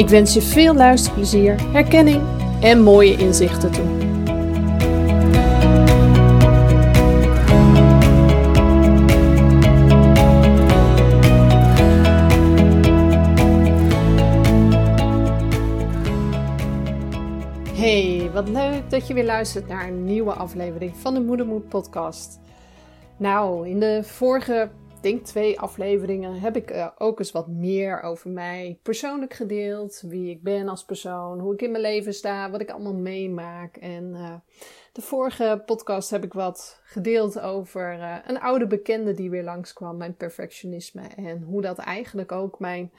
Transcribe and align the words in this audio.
Ik 0.00 0.08
wens 0.08 0.34
je 0.34 0.42
veel 0.42 0.74
luisterplezier, 0.74 1.72
herkenning 1.72 2.22
en 2.60 2.82
mooie 2.82 3.16
inzichten 3.16 3.70
toe. 3.70 3.84
Hey, 17.74 18.30
wat 18.32 18.48
leuk 18.48 18.90
dat 18.90 19.06
je 19.06 19.14
weer 19.14 19.24
luistert 19.24 19.68
naar 19.68 19.88
een 19.88 20.04
nieuwe 20.04 20.32
aflevering 20.32 20.96
van 20.96 21.14
de 21.14 21.20
Moedermoed 21.20 21.68
podcast. 21.68 22.40
Nou, 23.16 23.68
in 23.68 23.80
de 23.80 24.00
vorige, 24.04 24.70
denk 25.00 25.24
twee 25.24 25.60
afleveringen 25.60 26.40
heb 26.40 26.56
ik 26.56 26.70
uh, 26.70 26.88
ook 26.98 27.18
eens 27.18 27.32
wat 27.32 27.48
meer 27.48 28.02
over 28.02 28.30
mij 28.30 28.78
persoonlijk 28.82 29.34
gedeeld. 29.34 30.02
Wie 30.06 30.30
ik 30.30 30.42
ben 30.42 30.68
als 30.68 30.84
persoon, 30.84 31.38
hoe 31.38 31.54
ik 31.54 31.62
in 31.62 31.70
mijn 31.70 31.82
leven 31.82 32.14
sta, 32.14 32.50
wat 32.50 32.60
ik 32.60 32.70
allemaal 32.70 32.94
meemaak. 32.94 33.76
En 33.76 34.04
uh, 34.14 34.34
de 34.92 35.02
vorige 35.02 35.62
podcast 35.66 36.10
heb 36.10 36.24
ik 36.24 36.32
wat 36.32 36.80
gedeeld 36.84 37.40
over 37.40 37.98
uh, 37.98 38.16
een 38.26 38.40
oude 38.40 38.66
bekende 38.66 39.14
die 39.14 39.30
weer 39.30 39.44
langskwam, 39.44 39.96
mijn 39.96 40.16
perfectionisme. 40.16 41.02
En 41.16 41.42
hoe 41.42 41.62
dat 41.62 41.78
eigenlijk 41.78 42.32
ook 42.32 42.58
mijn 42.58 42.92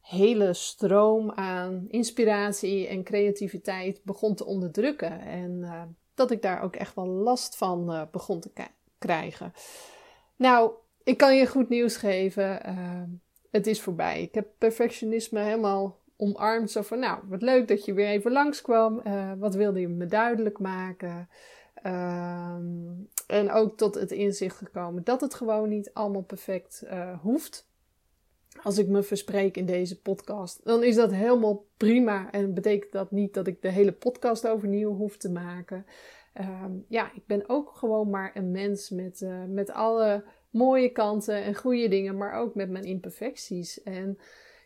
hele 0.00 0.54
stroom 0.54 1.30
aan 1.30 1.84
inspiratie 1.88 2.86
en 2.86 3.04
creativiteit 3.04 4.00
begon 4.04 4.34
te 4.34 4.44
onderdrukken. 4.44 5.20
En 5.20 5.64
dat 6.14 6.30
ik 6.30 6.42
daar 6.42 6.62
ook 6.62 6.76
echt 6.76 6.94
wel 6.94 7.06
last 7.06 7.56
van 7.56 8.08
begon 8.10 8.40
te 8.40 8.50
krijgen. 8.98 9.52
Nou, 10.36 10.72
ik 11.08 11.16
kan 11.16 11.36
je 11.36 11.46
goed 11.46 11.68
nieuws 11.68 11.96
geven. 11.96 12.60
Uh, 12.66 13.02
het 13.50 13.66
is 13.66 13.80
voorbij. 13.80 14.22
Ik 14.22 14.34
heb 14.34 14.48
perfectionisme 14.58 15.40
helemaal 15.40 15.98
omarmd. 16.16 16.70
Zo 16.70 16.82
van, 16.82 16.98
nou, 16.98 17.20
wat 17.28 17.42
leuk 17.42 17.68
dat 17.68 17.84
je 17.84 17.92
weer 17.92 18.08
even 18.08 18.32
langskwam. 18.32 19.02
wat 19.38 19.54
wilde 19.54 19.80
je 19.80 19.88
me 19.88 20.06
duidelijk 20.06 20.58
maken? 20.58 21.28
en 23.26 23.50
ook 23.50 23.76
tot 23.76 23.94
het 23.94 24.10
inzicht 24.10 24.56
gekomen 24.56 25.04
dat 25.04 25.20
het 25.20 25.34
gewoon 25.34 25.68
niet 25.68 25.90
allemaal 25.92 26.22
perfect 26.22 26.84
hoeft 27.22 27.68
als 28.62 28.78
ik 28.78 28.88
me 28.88 29.02
verspreek 29.02 29.56
in 29.56 29.66
deze 29.66 30.00
podcast, 30.00 30.64
dan 30.64 30.82
is 30.82 30.94
dat 30.94 31.12
helemaal 31.12 31.64
prima. 31.76 32.30
En 32.30 32.54
betekent 32.54 32.92
dat 32.92 33.10
niet 33.10 33.34
dat 33.34 33.46
ik 33.46 33.62
de 33.62 33.70
hele 33.70 33.92
podcast 33.92 34.46
overnieuw 34.46 34.94
hoef 34.94 35.16
te 35.16 35.30
maken. 35.30 35.86
Um, 36.40 36.84
ja, 36.88 37.12
ik 37.14 37.26
ben 37.26 37.48
ook 37.48 37.70
gewoon 37.76 38.10
maar 38.10 38.30
een 38.34 38.50
mens 38.50 38.90
met, 38.90 39.20
uh, 39.20 39.44
met 39.48 39.70
alle 39.70 40.24
mooie 40.50 40.88
kanten 40.88 41.42
en 41.42 41.54
goede 41.54 41.88
dingen, 41.88 42.16
maar 42.16 42.32
ook 42.32 42.54
met 42.54 42.70
mijn 42.70 42.84
imperfecties. 42.84 43.82
En 43.82 44.18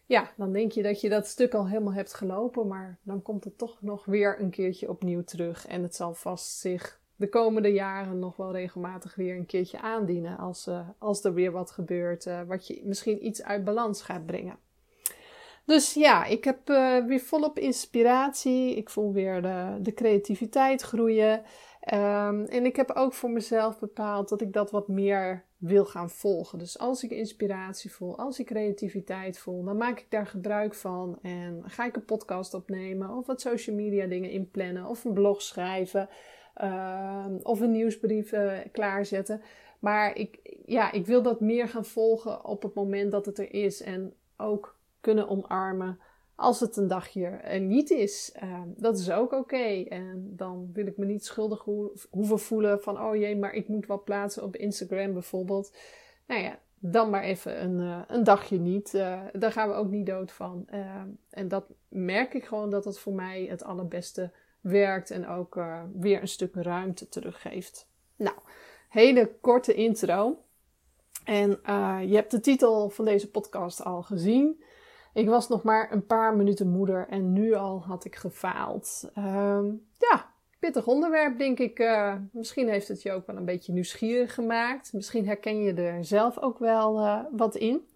ja, 0.06 0.32
dan 0.36 0.52
denk 0.52 0.72
je 0.72 0.82
dat 0.82 1.00
je 1.00 1.08
dat 1.08 1.26
stuk 1.26 1.54
al 1.54 1.68
helemaal 1.68 1.94
hebt 1.94 2.14
gelopen, 2.14 2.66
maar 2.66 2.98
dan 3.02 3.22
komt 3.22 3.44
het 3.44 3.58
toch 3.58 3.82
nog 3.82 4.04
weer 4.04 4.40
een 4.40 4.50
keertje 4.50 4.88
opnieuw 4.88 5.24
terug. 5.24 5.66
En 5.66 5.82
het 5.82 5.94
zal 5.94 6.14
vast 6.14 6.58
zich 6.58 7.00
de 7.16 7.28
komende 7.28 7.72
jaren 7.72 8.18
nog 8.18 8.36
wel 8.36 8.52
regelmatig 8.52 9.14
weer 9.14 9.36
een 9.36 9.46
keertje 9.46 9.80
aandienen 9.80 10.38
als, 10.38 10.66
uh, 10.66 10.88
als 10.98 11.24
er 11.24 11.34
weer 11.34 11.52
wat 11.52 11.70
gebeurt, 11.70 12.26
uh, 12.26 12.40
wat 12.46 12.66
je 12.66 12.80
misschien 12.84 13.26
iets 13.26 13.42
uit 13.42 13.64
balans 13.64 14.02
gaat 14.02 14.26
brengen. 14.26 14.56
Dus 15.64 15.94
ja, 15.94 16.24
ik 16.24 16.44
heb 16.44 16.70
uh, 16.70 17.06
weer 17.06 17.20
volop 17.20 17.58
inspiratie. 17.58 18.76
Ik 18.76 18.90
voel 18.90 19.12
weer 19.12 19.42
de, 19.42 19.78
de 19.80 19.94
creativiteit 19.94 20.82
groeien. 20.82 21.42
Um, 21.94 22.44
en 22.44 22.64
ik 22.64 22.76
heb 22.76 22.90
ook 22.90 23.12
voor 23.12 23.30
mezelf 23.30 23.78
bepaald 23.78 24.28
dat 24.28 24.40
ik 24.40 24.52
dat 24.52 24.70
wat 24.70 24.88
meer 24.88 25.44
wil 25.62 25.84
gaan 25.84 26.10
volgen. 26.10 26.58
Dus 26.58 26.78
als 26.78 27.04
ik 27.04 27.10
inspiratie 27.10 27.92
voel, 27.92 28.18
als 28.18 28.38
ik 28.38 28.46
creativiteit 28.46 29.38
voel, 29.38 29.64
dan 29.64 29.76
maak 29.76 30.00
ik 30.00 30.06
daar 30.08 30.26
gebruik 30.26 30.74
van. 30.74 31.18
En 31.22 31.62
ga 31.66 31.84
ik 31.84 31.96
een 31.96 32.04
podcast 32.04 32.54
opnemen 32.54 33.10
of 33.10 33.26
wat 33.26 33.40
social 33.40 33.76
media 33.76 34.06
dingen 34.06 34.30
inplannen 34.30 34.86
of 34.86 35.04
een 35.04 35.12
blog 35.12 35.42
schrijven. 35.42 36.08
Uh, 36.62 37.26
of 37.42 37.60
een 37.60 37.70
nieuwsbrief 37.70 38.32
uh, 38.32 38.58
klaarzetten. 38.72 39.42
Maar 39.78 40.16
ik, 40.16 40.56
ja, 40.66 40.92
ik 40.92 41.06
wil 41.06 41.22
dat 41.22 41.40
meer 41.40 41.68
gaan 41.68 41.84
volgen 41.84 42.44
op 42.44 42.62
het 42.62 42.74
moment 42.74 43.12
dat 43.12 43.26
het 43.26 43.38
er 43.38 43.54
is. 43.54 43.82
En 43.82 44.14
ook 44.36 44.76
kunnen 45.00 45.28
omarmen 45.28 45.98
als 46.42 46.60
het 46.60 46.76
een 46.76 46.88
dagje 46.88 47.26
er 47.26 47.60
niet 47.60 47.90
is. 47.90 48.32
Uh, 48.42 48.60
dat 48.76 48.98
is 48.98 49.10
ook 49.10 49.32
oké. 49.32 49.84
En 49.88 50.32
dan 50.36 50.70
wil 50.72 50.86
ik 50.86 50.96
me 50.96 51.04
niet 51.04 51.24
schuldig 51.24 51.64
ho 51.64 51.92
hoeven 52.10 52.38
voelen 52.38 52.80
van... 52.80 53.00
oh 53.00 53.16
jee, 53.16 53.36
maar 53.36 53.52
ik 53.52 53.68
moet 53.68 53.86
wat 53.86 54.04
plaatsen 54.04 54.42
op 54.42 54.56
Instagram 54.56 55.12
bijvoorbeeld. 55.12 55.76
Nou 56.26 56.42
ja, 56.42 56.58
dan 56.78 57.10
maar 57.10 57.22
even 57.22 57.62
een, 57.62 57.80
uh, 57.80 58.02
een 58.06 58.24
dagje 58.24 58.58
niet. 58.58 58.94
Uh, 58.94 59.20
daar 59.32 59.52
gaan 59.52 59.68
we 59.68 59.74
ook 59.74 59.90
niet 59.90 60.06
dood 60.06 60.32
van. 60.32 60.68
en 61.30 61.48
dat 61.48 61.64
merk 61.88 62.34
ik 62.34 62.44
gewoon 62.44 62.70
dat 62.70 62.84
het 62.84 62.98
voor 62.98 63.12
mij 63.12 63.46
het 63.50 63.64
allerbeste 63.64 64.30
werkt 64.60 65.10
en 65.10 65.28
ook 65.28 65.60
weer 65.94 66.20
een 66.20 66.28
stuk 66.28 66.54
ruimte 66.54 67.08
teruggeeft. 67.08 67.88
Nou, 68.16 68.36
hele 68.88 69.34
korte 69.40 69.74
intro. 69.74 70.38
En 71.24 71.50
je 72.08 72.14
hebt 72.14 72.30
de 72.30 72.40
titel 72.40 72.90
van 72.90 73.04
deze 73.04 73.30
podcast 73.30 73.84
al 73.84 74.02
gezien. 74.02 74.62
Ik 75.14 75.28
was 75.28 75.48
nog 75.48 75.62
maar 75.62 75.92
een 75.92 76.06
paar 76.06 76.36
minuten 76.36 76.68
moeder 76.68 77.08
en 77.08 77.32
nu 77.32 77.54
al 77.54 77.82
had 77.86 78.04
ik 78.04 78.16
gefaald. 78.16 79.10
Um, 79.18 79.86
ja, 79.98 80.30
pittig 80.58 80.86
onderwerp, 80.86 81.38
denk 81.38 81.58
ik. 81.58 81.78
Uh, 81.78 82.14
misschien 82.32 82.68
heeft 82.68 82.88
het 82.88 83.02
je 83.02 83.12
ook 83.12 83.26
wel 83.26 83.36
een 83.36 83.44
beetje 83.44 83.72
nieuwsgierig 83.72 84.34
gemaakt. 84.34 84.92
Misschien 84.92 85.26
herken 85.26 85.62
je 85.62 85.74
er 85.74 86.04
zelf 86.04 86.38
ook 86.38 86.58
wel 86.58 87.20
wat 87.32 87.56
in. 87.56 87.86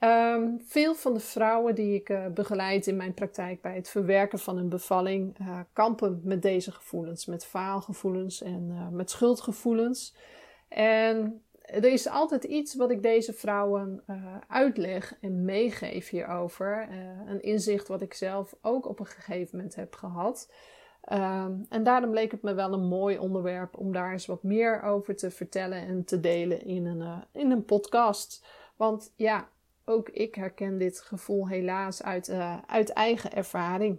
Um, 0.00 0.60
veel 0.66 0.94
van 0.94 1.14
de 1.14 1.20
vrouwen 1.20 1.74
die 1.74 1.94
ik 1.94 2.08
uh, 2.08 2.26
begeleid 2.26 2.86
in 2.86 2.96
mijn 2.96 3.14
praktijk 3.14 3.60
bij 3.60 3.74
het 3.74 3.88
verwerken 3.88 4.38
van 4.38 4.58
een 4.58 4.68
bevalling 4.68 5.36
kampen 5.72 6.20
met 6.24 6.42
deze 6.42 6.72
gevoelens, 6.72 7.26
met 7.26 7.46
faalgevoelens 7.46 8.42
en 8.42 8.88
met 8.92 9.10
schuldgevoelens. 9.10 10.16
En 10.68 11.42
er 11.74 11.92
is 11.92 12.08
altijd 12.08 12.44
iets 12.44 12.74
wat 12.74 12.90
ik 12.90 13.02
deze 13.02 13.32
vrouwen 13.32 14.04
uitleg 14.48 15.16
en 15.20 15.44
meegeef 15.44 16.08
hierover. 16.08 16.88
een 17.26 17.42
inzicht 17.42 17.88
wat 17.88 18.02
ik 18.02 18.14
zelf 18.14 18.54
ook 18.62 18.88
op 18.88 19.00
een 19.00 19.06
gegeven 19.06 19.56
moment 19.56 19.74
heb 19.74 19.94
gehad. 19.94 20.52
Um, 21.12 21.66
en 21.68 21.82
daarom 21.82 22.12
leek 22.12 22.30
het 22.30 22.42
me 22.42 22.54
wel 22.54 22.72
een 22.72 22.88
mooi 22.88 23.18
onderwerp 23.18 23.76
om 23.76 23.92
daar 23.92 24.12
eens 24.12 24.26
wat 24.26 24.42
meer 24.42 24.82
over 24.82 25.16
te 25.16 25.30
vertellen 25.30 25.86
en 25.86 26.04
te 26.04 26.20
delen 26.20 26.64
in 26.64 26.86
een, 26.86 27.24
in 27.32 27.50
een 27.50 27.64
podcast. 27.64 28.46
Want 28.76 29.12
ja, 29.16 29.48
ook 29.84 30.08
ik 30.08 30.34
herken 30.34 30.78
dit 30.78 31.00
gevoel 31.00 31.48
helaas 31.48 32.02
uit, 32.02 32.30
uit 32.66 32.92
eigen 32.92 33.32
ervaring. 33.32 33.98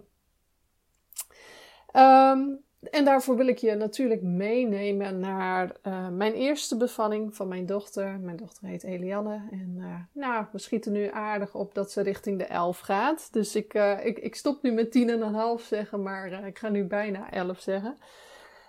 Um, 1.92 2.64
en 2.80 3.04
daarvoor 3.04 3.36
wil 3.36 3.46
ik 3.46 3.58
je 3.58 3.74
natuurlijk 3.74 4.22
meenemen 4.22 5.18
naar 5.18 5.76
uh, 5.82 6.08
mijn 6.08 6.32
eerste 6.32 6.76
bevalling 6.76 7.36
van 7.36 7.48
mijn 7.48 7.66
dochter. 7.66 8.18
Mijn 8.20 8.36
dochter 8.36 8.66
heet 8.66 8.84
Elianne. 8.84 9.48
En 9.50 9.74
uh, 9.78 9.94
nou, 10.12 10.46
we 10.52 10.58
schieten 10.58 10.92
nu 10.92 11.10
aardig 11.10 11.54
op 11.54 11.74
dat 11.74 11.92
ze 11.92 12.02
richting 12.02 12.38
de 12.38 12.44
11 12.44 12.78
gaat. 12.78 13.32
Dus 13.32 13.56
ik, 13.56 13.74
ik, 14.02 14.18
ik 14.18 14.34
stop 14.34 14.62
nu 14.62 14.72
met 14.72 14.92
tien 14.92 15.10
en 15.10 15.22
een 15.22 15.34
half 15.34 15.62
zeggen, 15.62 16.02
maar 16.02 16.46
ik 16.46 16.58
ga 16.58 16.68
nu 16.68 16.84
bijna 16.84 17.30
11 17.30 17.60
zeggen. 17.60 17.96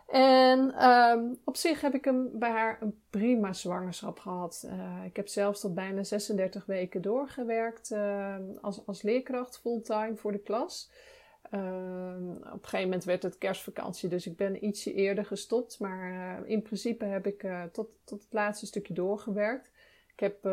En 0.07 0.73
ehm, 0.75 1.33
op 1.43 1.55
zich 1.55 1.81
heb 1.81 1.93
ik 1.93 2.05
hem 2.05 2.29
bij 2.33 2.49
haar 2.49 2.77
een 2.81 3.01
prima 3.09 3.53
zwangerschap 3.53 4.19
gehad. 4.19 4.63
Uh, 4.65 5.05
ik 5.05 5.15
heb 5.15 5.27
zelfs 5.27 5.59
tot 5.59 5.75
bijna 5.75 6.03
36 6.03 6.65
weken 6.65 7.01
doorgewerkt 7.01 7.91
uh, 7.91 8.35
als, 8.61 8.85
als 8.85 9.01
leerkracht 9.01 9.59
fulltime 9.59 10.15
voor 10.15 10.31
de 10.31 10.39
klas. 10.39 10.91
Uh, 11.51 11.61
op 12.39 12.53
een 12.53 12.59
gegeven 12.61 12.81
moment 12.81 13.03
werd 13.03 13.23
het 13.23 13.37
kerstvakantie, 13.37 14.09
dus 14.09 14.27
ik 14.27 14.37
ben 14.37 14.65
ietsje 14.65 14.93
eerder 14.93 15.25
gestopt. 15.25 15.79
Maar 15.79 16.11
uh, 16.43 16.49
in 16.49 16.61
principe 16.61 17.05
heb 17.05 17.27
ik 17.27 17.43
uh, 17.43 17.63
tot, 17.63 17.87
tot 18.03 18.23
het 18.23 18.33
laatste 18.33 18.65
stukje 18.65 18.93
doorgewerkt. 18.93 19.71
Ik 20.13 20.19
heb 20.19 20.49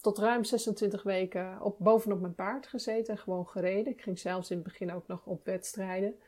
tot 0.00 0.18
ruim 0.18 0.44
26 0.44 1.02
weken 1.02 1.60
op, 1.60 1.76
bovenop 1.78 2.20
mijn 2.20 2.34
paard 2.34 2.66
gezeten 2.66 3.14
en 3.14 3.20
gewoon 3.20 3.46
gereden. 3.46 3.92
Ik 3.92 4.02
ging 4.02 4.18
zelfs 4.18 4.50
in 4.50 4.56
het 4.56 4.64
begin 4.64 4.92
ook 4.92 5.06
nog 5.06 5.26
op 5.26 5.44
wedstrijden. 5.44 6.18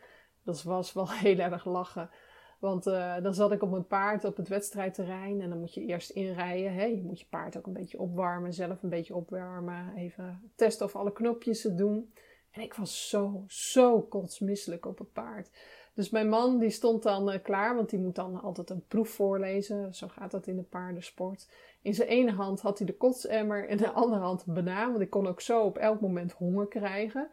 Dat 0.42 0.62
was 0.62 0.92
wel 0.92 1.10
heel 1.26 1.38
erg 1.38 1.64
lachen. 1.64 2.10
Want 2.58 2.86
uh, 2.86 3.14
dan 3.22 3.34
zat 3.34 3.52
ik 3.52 3.62
op 3.62 3.70
mijn 3.70 3.86
paard 3.86 4.24
op 4.24 4.36
het 4.36 4.48
wedstrijdterrein 4.48 5.40
en 5.40 5.48
dan 5.48 5.58
moet 5.58 5.74
je 5.74 5.84
eerst 5.84 6.10
inrijden. 6.10 6.74
Hè? 6.74 6.84
Je 6.84 7.02
moet 7.02 7.20
je 7.20 7.26
paard 7.30 7.56
ook 7.56 7.66
een 7.66 7.72
beetje 7.72 7.98
opwarmen, 7.98 8.54
zelf 8.54 8.82
een 8.82 8.88
beetje 8.88 9.14
opwarmen. 9.14 9.92
Even 9.96 10.52
testen 10.54 10.86
of 10.86 10.96
alle 10.96 11.12
knopjes 11.12 11.62
het 11.62 11.78
doen. 11.78 12.12
En 12.56 12.62
ik 12.62 12.74
was 12.74 13.08
zo, 13.08 13.44
zo 13.48 14.00
kotsmisselijk 14.00 14.86
op 14.86 14.98
het 14.98 15.12
paard. 15.12 15.50
Dus 15.94 16.10
mijn 16.10 16.28
man 16.28 16.58
die 16.58 16.70
stond 16.70 17.02
dan 17.02 17.32
uh, 17.32 17.38
klaar, 17.42 17.74
want 17.74 17.90
die 17.90 17.98
moet 17.98 18.14
dan 18.14 18.40
altijd 18.42 18.70
een 18.70 18.84
proef 18.88 19.08
voorlezen. 19.08 19.94
Zo 19.94 20.08
gaat 20.08 20.30
dat 20.30 20.46
in 20.46 20.56
de 20.56 20.62
paardensport. 20.62 21.48
In 21.82 21.94
zijn 21.94 22.08
ene 22.08 22.32
hand 22.32 22.60
had 22.60 22.78
hij 22.78 22.86
de 22.86 22.96
kotsemmer 22.96 23.68
en 23.68 23.76
de 23.76 23.90
andere 23.90 24.22
hand 24.22 24.44
een 24.46 24.54
banaan. 24.54 24.90
Want 24.90 25.02
ik 25.02 25.10
kon 25.10 25.26
ook 25.26 25.40
zo 25.40 25.62
op 25.62 25.78
elk 25.78 26.00
moment 26.00 26.32
honger 26.32 26.66
krijgen. 26.66 27.28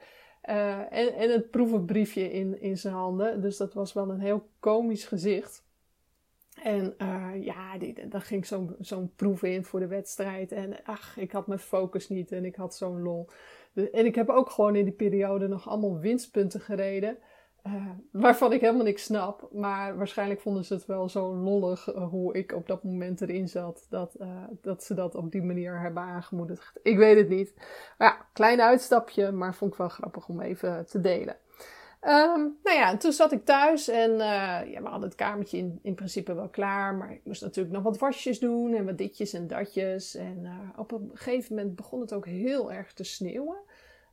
Uh, 0.50 0.78
en, 0.80 1.14
en 1.14 1.31
het 1.31 1.52
proevenbriefje 1.52 2.31
in, 2.31 2.62
in 2.62 2.78
zijn 2.78 2.94
handen. 2.94 3.42
Dus 3.42 3.58
dat 3.58 3.74
was 3.74 3.94
wel 3.94 4.10
een 4.10 4.20
heel 4.20 4.48
komisch 4.60 5.06
gezicht. 5.06 5.64
En 6.64 6.96
uh, 6.98 7.44
ja, 7.44 7.78
die, 7.78 8.08
daar 8.08 8.22
ging 8.22 8.46
zo'n 8.46 8.75
zo'n 8.80 9.12
proef 9.16 9.44
in 9.44 9.64
voor 9.64 9.80
de 9.80 9.88
wedstrijd. 9.88 10.52
En 10.52 10.84
ach, 10.84 11.18
ik 11.18 11.31
had 11.31 11.48
mijn 11.48 11.60
focus 11.60 12.10
niet 12.10 12.31
en 12.31 12.46
ik 12.46 12.56
had 12.56 12.75
zo'n 12.75 13.02
lol. 13.02 13.30
En 13.74 14.06
ik 14.06 14.16
heb 14.16 14.30
ook 14.30 14.50
gewoon 14.50 14.75
in 14.75 14.84
die 14.84 14.94
periode 14.94 15.48
nog 15.48 15.70
allemaal 15.70 16.00
winstpunten 16.00 16.60
gereden. 16.60 17.18
Uh, 17.68 17.90
waarvan 18.12 18.54
ik 18.54 18.62
helemaal 18.62 18.84
niks 18.84 19.04
snap. 19.04 19.50
Maar 19.52 19.98
waarschijnlijk 19.98 20.42
vonden 20.42 20.66
ze 20.66 20.74
het 20.74 20.86
wel 20.86 21.10
zo 21.10 21.36
lollig 21.36 21.96
uh, 21.96 22.10
hoe 22.10 22.34
ik 22.34 22.52
op 22.52 22.68
dat 22.68 22.84
moment 22.84 23.22
erin 23.22 23.48
zat. 23.48 23.86
Dat, 23.90 24.16
uh, 24.20 24.44
dat 24.62 24.84
ze 24.84 24.94
dat 24.94 25.16
op 25.16 25.31
die 25.31 25.44
manier 25.44 25.80
hebben 25.80 26.04
aangemoedigd. 26.04 26.80
Ik 26.84 26.98
weet 26.98 27.18
het 27.18 27.30
niet. 27.30 27.54
Maar 27.98 28.08
ja, 28.08 28.25
klein 28.34 28.62
uitstapje, 28.62 29.31
maar 29.31 29.56
vond 29.56 29.72
ik 29.72 29.78
wel 29.78 29.90
grappig 29.90 30.28
om 30.28 30.42
even 30.42 30.86
te 30.86 31.00
delen. 31.00 31.36
Um, 32.06 32.58
nou 32.64 32.78
ja, 32.78 32.98
toen 32.98 33.12
zat 33.12 33.32
ik 33.32 33.46
thuis 33.46 33.88
en 33.88 34.18
ja, 34.18 34.82
we 34.82 34.88
hadden 34.88 35.10
het 35.10 35.16
kamertje 35.16 35.58
in, 35.58 35.80
in 35.82 35.96
principe 35.96 36.34
wel 36.34 36.50
klaar. 36.50 36.96
Maar 36.96 37.12
ik 37.12 37.22
moest 37.24 37.42
natuurlijk 37.42 37.76
nog 37.76 37.84
wat 37.84 37.98
wasjes 37.98 38.40
doen 38.40 38.74
en 38.74 38.86
wat 38.86 38.98
ditjes 38.98 39.34
en 39.34 39.48
datjes. 39.48 40.16
En 40.16 40.48
op 40.78 40.92
een 40.92 41.12
gegeven 41.14 41.56
moment 41.56 41.76
begon 41.76 42.02
het 42.02 42.14
ook 42.14 42.26
heel 42.26 42.72
erg 42.72 42.94
te 42.94 43.04
sneeuwen. 43.04 43.58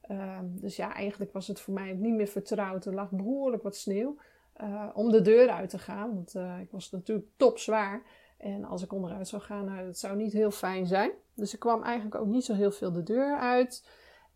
Ehm, 0.01 0.45
dus 0.47 0.77
ja, 0.77 0.95
eigenlijk 0.95 1.33
was 1.33 1.47
het 1.47 1.61
voor 1.61 1.75
mij 1.75 1.93
niet 1.93 2.15
meer 2.15 2.27
vertrouwd. 2.27 2.87
Er 2.87 2.95
lag 2.95 3.11
behoorlijk 3.11 3.63
wat 3.63 3.77
sneeuw 3.77 4.17
uh, 4.63 4.89
om 4.95 5.11
de 5.11 5.21
deur 5.21 5.49
uit 5.49 5.71
te 5.71 5.79
gaan. 5.79 6.15
Want 6.15 6.35
ik 6.61 6.71
was 6.71 6.91
natuurlijk 6.91 7.29
topzwaar. 7.37 8.03
En 8.41 8.65
als 8.65 8.83
ik 8.83 8.93
onderuit 8.93 9.29
zou 9.29 9.43
gaan, 9.43 9.65
nou, 9.65 9.87
dat 9.87 9.99
zou 9.99 10.17
niet 10.17 10.33
heel 10.33 10.51
fijn 10.51 10.87
zijn. 10.87 11.11
Dus 11.35 11.55
ik 11.55 11.59
kwam 11.59 11.83
eigenlijk 11.83 12.15
ook 12.15 12.27
niet 12.27 12.45
zo 12.45 12.55
heel 12.55 12.71
veel 12.71 12.93
de 12.93 13.03
deur 13.03 13.39
uit. 13.39 13.87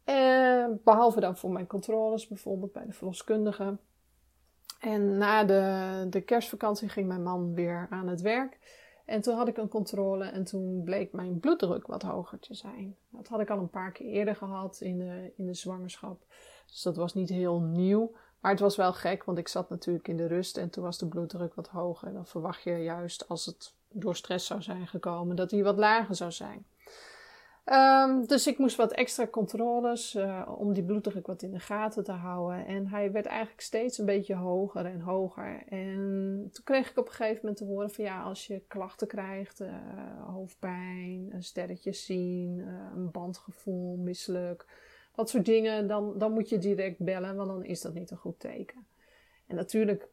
En, 0.04 0.80
behalve 0.84 1.20
dan 1.20 1.36
voor 1.36 1.50
mijn 1.50 1.66
controles, 1.66 2.28
bijvoorbeeld 2.28 2.72
bij 2.72 2.86
de 2.86 2.92
verloskundige. 2.92 3.76
En 4.80 5.18
na 5.18 5.44
de, 5.44 6.06
de 6.10 6.20
kerstvakantie 6.20 6.88
ging 6.88 7.08
mijn 7.08 7.22
man 7.22 7.54
weer 7.54 7.86
aan 7.90 8.08
het 8.08 8.20
werk. 8.20 8.58
En 9.04 9.20
toen 9.20 9.36
had 9.36 9.48
ik 9.48 9.56
een 9.56 9.68
controle 9.68 10.24
en 10.24 10.44
toen 10.44 10.82
bleek 10.84 11.12
mijn 11.12 11.40
bloeddruk 11.40 11.86
wat 11.86 12.02
hoger 12.02 12.38
te 12.38 12.54
zijn. 12.54 12.96
Dat 13.10 13.28
had 13.28 13.40
ik 13.40 13.50
al 13.50 13.58
een 13.58 13.70
paar 13.70 13.92
keer 13.92 14.06
eerder 14.06 14.36
gehad 14.36 14.80
in 14.80 14.98
de, 14.98 15.32
in 15.36 15.46
de 15.46 15.54
zwangerschap. 15.54 16.24
Dus 16.66 16.82
dat 16.82 16.96
was 16.96 17.14
niet 17.14 17.28
heel 17.28 17.60
nieuw. 17.60 18.12
Maar 18.40 18.50
het 18.50 18.60
was 18.60 18.76
wel 18.76 18.92
gek, 18.92 19.24
want 19.24 19.38
ik 19.38 19.48
zat 19.48 19.70
natuurlijk 19.70 20.08
in 20.08 20.16
de 20.16 20.26
rust 20.26 20.56
en 20.56 20.70
toen 20.70 20.84
was 20.84 20.98
de 20.98 21.06
bloeddruk 21.06 21.54
wat 21.54 21.68
hoger. 21.68 22.08
En 22.08 22.14
dan 22.14 22.26
verwacht 22.26 22.62
je 22.62 22.70
juist 22.70 23.28
als 23.28 23.46
het 23.46 23.74
door 23.88 24.16
stress 24.16 24.46
zou 24.46 24.62
zijn 24.62 24.86
gekomen, 24.86 25.36
dat 25.36 25.50
die 25.50 25.64
wat 25.64 25.76
lager 25.76 26.14
zou 26.14 26.32
zijn. 26.32 26.66
Um, 27.72 28.26
dus 28.26 28.46
ik 28.46 28.58
moest 28.58 28.76
wat 28.76 28.92
extra 28.92 29.26
controles 29.26 30.14
uh, 30.14 30.54
om 30.58 30.72
die 30.72 30.84
bloeddruk 30.84 31.26
wat 31.26 31.42
in 31.42 31.50
de 31.50 31.60
gaten 31.60 32.04
te 32.04 32.12
houden. 32.12 32.66
En 32.66 32.86
hij 32.86 33.12
werd 33.12 33.26
eigenlijk 33.26 33.60
steeds 33.60 33.98
een 33.98 34.06
beetje 34.06 34.34
hoger 34.34 34.86
en 34.86 35.00
hoger. 35.00 35.62
En 35.68 36.48
toen 36.52 36.64
kreeg 36.64 36.90
ik 36.90 36.98
op 36.98 37.06
een 37.06 37.12
gegeven 37.12 37.38
moment 37.40 37.56
te 37.56 37.64
horen 37.64 37.90
van 37.90 38.04
ja, 38.04 38.22
als 38.22 38.46
je 38.46 38.62
klachten 38.68 39.06
krijgt, 39.06 39.60
uh, 39.60 39.74
hoofdpijn, 40.26 41.28
een 41.30 41.42
sterretje 41.42 41.92
zien, 41.92 42.58
uh, 42.58 42.66
een 42.94 43.10
bandgevoel, 43.10 43.96
misselijk, 43.96 44.66
dat 45.14 45.30
soort 45.30 45.44
dingen, 45.44 45.86
dan, 45.86 46.18
dan 46.18 46.32
moet 46.32 46.48
je 46.48 46.58
direct 46.58 46.98
bellen, 46.98 47.36
want 47.36 47.48
dan 47.48 47.64
is 47.64 47.80
dat 47.80 47.94
niet 47.94 48.10
een 48.10 48.16
goed 48.16 48.40
teken. 48.40 48.86
En 49.46 49.56
natuurlijk, 49.56 50.08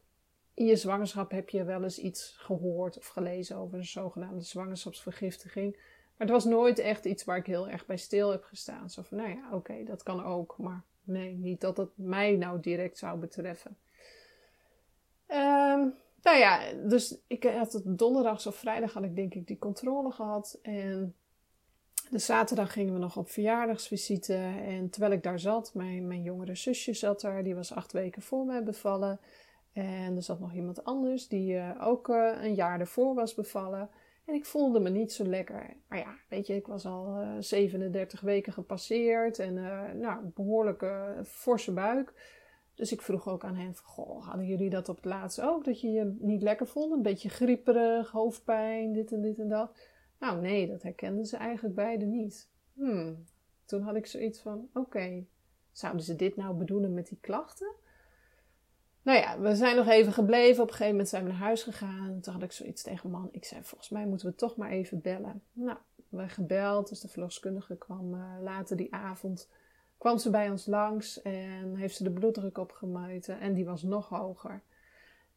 in 0.54 0.66
je 0.66 0.76
zwangerschap 0.76 1.30
heb 1.30 1.48
je 1.48 1.64
wel 1.64 1.82
eens 1.82 1.98
iets 1.98 2.34
gehoord 2.38 2.98
of 2.98 3.06
gelezen 3.06 3.56
over 3.56 3.78
een 3.78 3.84
zogenaamde 3.84 4.44
zwangerschapsvergiftiging. 4.44 5.76
Maar 6.22 6.30
het 6.30 6.42
was 6.44 6.52
nooit 6.52 6.78
echt 6.78 7.04
iets 7.04 7.24
waar 7.24 7.36
ik 7.36 7.46
heel 7.46 7.68
erg 7.68 7.86
bij 7.86 7.96
stil 7.96 8.30
heb 8.30 8.44
gestaan. 8.44 8.90
Zo 8.90 9.02
van, 9.02 9.18
nou 9.18 9.30
ja, 9.30 9.48
oké, 9.52 9.84
dat 9.84 10.02
kan 10.02 10.24
ook. 10.24 10.54
Maar 10.58 10.82
nee, 11.04 11.34
niet 11.34 11.60
dat 11.60 11.76
het 11.76 11.90
mij 11.94 12.36
nou 12.36 12.60
direct 12.60 12.98
zou 12.98 13.18
betreffen. 13.18 13.76
Um, 15.28 15.94
nou 16.22 16.38
ja, 16.38 16.72
dus 16.72 17.18
ik 17.26 17.44
had 17.44 17.72
het 17.72 17.98
donderdag 17.98 18.46
of 18.46 18.56
vrijdag 18.56 18.92
had 18.92 19.02
ik 19.02 19.16
denk 19.16 19.34
ik 19.34 19.46
die 19.46 19.58
controle 19.58 20.10
gehad. 20.10 20.58
En 20.62 21.14
de 22.10 22.18
zaterdag 22.18 22.72
gingen 22.72 22.92
we 22.92 22.98
nog 22.98 23.16
op 23.16 23.30
verjaardagsvisite. 23.30 24.34
En 24.64 24.90
terwijl 24.90 25.12
ik 25.12 25.22
daar 25.22 25.38
zat, 25.38 25.74
mijn, 25.74 26.06
mijn 26.06 26.22
jongere 26.22 26.54
zusje 26.54 26.94
zat 26.94 27.20
daar. 27.20 27.44
Die 27.44 27.54
was 27.54 27.72
acht 27.72 27.92
weken 27.92 28.22
voor 28.22 28.44
mij 28.44 28.62
bevallen. 28.62 29.20
En 29.72 30.16
er 30.16 30.22
zat 30.22 30.40
nog 30.40 30.54
iemand 30.54 30.84
anders 30.84 31.28
die 31.28 31.54
uh, 31.54 31.70
ook 31.80 32.08
uh, 32.08 32.42
een 32.42 32.54
jaar 32.54 32.80
ervoor 32.80 33.14
was 33.14 33.34
bevallen. 33.34 33.90
En 34.24 34.34
ik 34.34 34.44
voelde 34.44 34.80
me 34.80 34.90
niet 34.90 35.12
zo 35.12 35.24
lekker. 35.24 35.76
Maar 35.88 35.98
ja, 35.98 36.14
weet 36.28 36.46
je, 36.46 36.54
ik 36.54 36.66
was 36.66 36.86
al 36.86 37.20
uh, 37.20 37.36
eh, 37.36 37.42
37 37.42 38.20
weken 38.20 38.52
gepasseerd 38.52 39.38
en 39.38 39.56
uh, 39.56 39.92
nou, 39.92 40.24
behoorlijke 40.34 41.20
forse 41.24 41.72
buik. 41.72 42.12
Dus 42.74 42.92
ik 42.92 43.02
vroeg 43.02 43.28
ook 43.28 43.44
aan 43.44 43.54
hen 43.54 43.76
goh, 43.76 44.26
hadden 44.26 44.46
jullie 44.46 44.70
dat 44.70 44.88
op 44.88 44.96
het 44.96 45.04
laatst 45.04 45.40
ook? 45.40 45.64
Dat 45.64 45.80
je 45.80 45.90
je 45.90 46.16
niet 46.18 46.42
lekker 46.42 46.66
vond? 46.66 46.92
Een 46.92 47.02
beetje 47.02 47.28
grieperig, 47.28 48.10
hoofdpijn, 48.10 48.92
dit 48.92 49.12
en 49.12 49.20
dit 49.20 49.38
en 49.38 49.48
dat? 49.48 49.76
Nou 50.18 50.40
nee, 50.40 50.66
dat 50.66 50.82
herkenden 50.82 51.26
ze 51.26 51.36
eigenlijk 51.36 51.74
beide 51.74 52.04
niet. 52.04 52.50
Hmm. 52.74 53.24
Toen 53.64 53.82
had 53.82 53.94
ik 53.94 54.06
zoiets 54.06 54.40
van, 54.40 54.68
oké, 54.74 55.26
zouden 55.72 56.02
ze 56.02 56.16
dit 56.16 56.36
nou 56.36 56.54
bedoelen 56.54 56.94
met 56.94 57.06
die 57.06 57.18
klachten? 57.20 57.74
Nou 59.02 59.18
ja, 59.18 59.38
we 59.38 59.54
zijn 59.54 59.76
nog 59.76 59.88
even 59.88 60.12
gebleven. 60.12 60.62
Op 60.62 60.68
een 60.68 60.74
gegeven 60.74 60.90
moment 60.90 61.08
zijn 61.08 61.24
we 61.24 61.30
naar 61.30 61.38
huis 61.38 61.62
gegaan. 61.62 62.20
Toen 62.20 62.32
had 62.32 62.42
ik 62.42 62.52
zoiets 62.52 62.82
tegen 62.82 63.10
man. 63.10 63.28
Ik 63.32 63.44
zei, 63.44 63.62
volgens 63.62 63.90
mij 63.90 64.06
moeten 64.06 64.26
we 64.26 64.34
toch 64.34 64.56
maar 64.56 64.70
even 64.70 65.00
bellen. 65.00 65.42
Nou, 65.52 65.78
we 66.08 66.28
gebeld. 66.28 66.88
Dus 66.88 67.00
de 67.00 67.08
verloskundige 67.08 67.76
kwam 67.76 68.14
uh, 68.14 68.20
later 68.40 68.76
die 68.76 68.94
avond. 68.94 69.48
Kwam 69.98 70.18
ze 70.18 70.30
bij 70.30 70.50
ons 70.50 70.66
langs 70.66 71.22
en 71.22 71.76
heeft 71.76 71.96
ze 71.96 72.02
de 72.02 72.10
bloeddruk 72.10 72.58
opgemeten. 72.58 73.40
En 73.40 73.54
die 73.54 73.64
was 73.64 73.82
nog 73.82 74.08
hoger. 74.08 74.62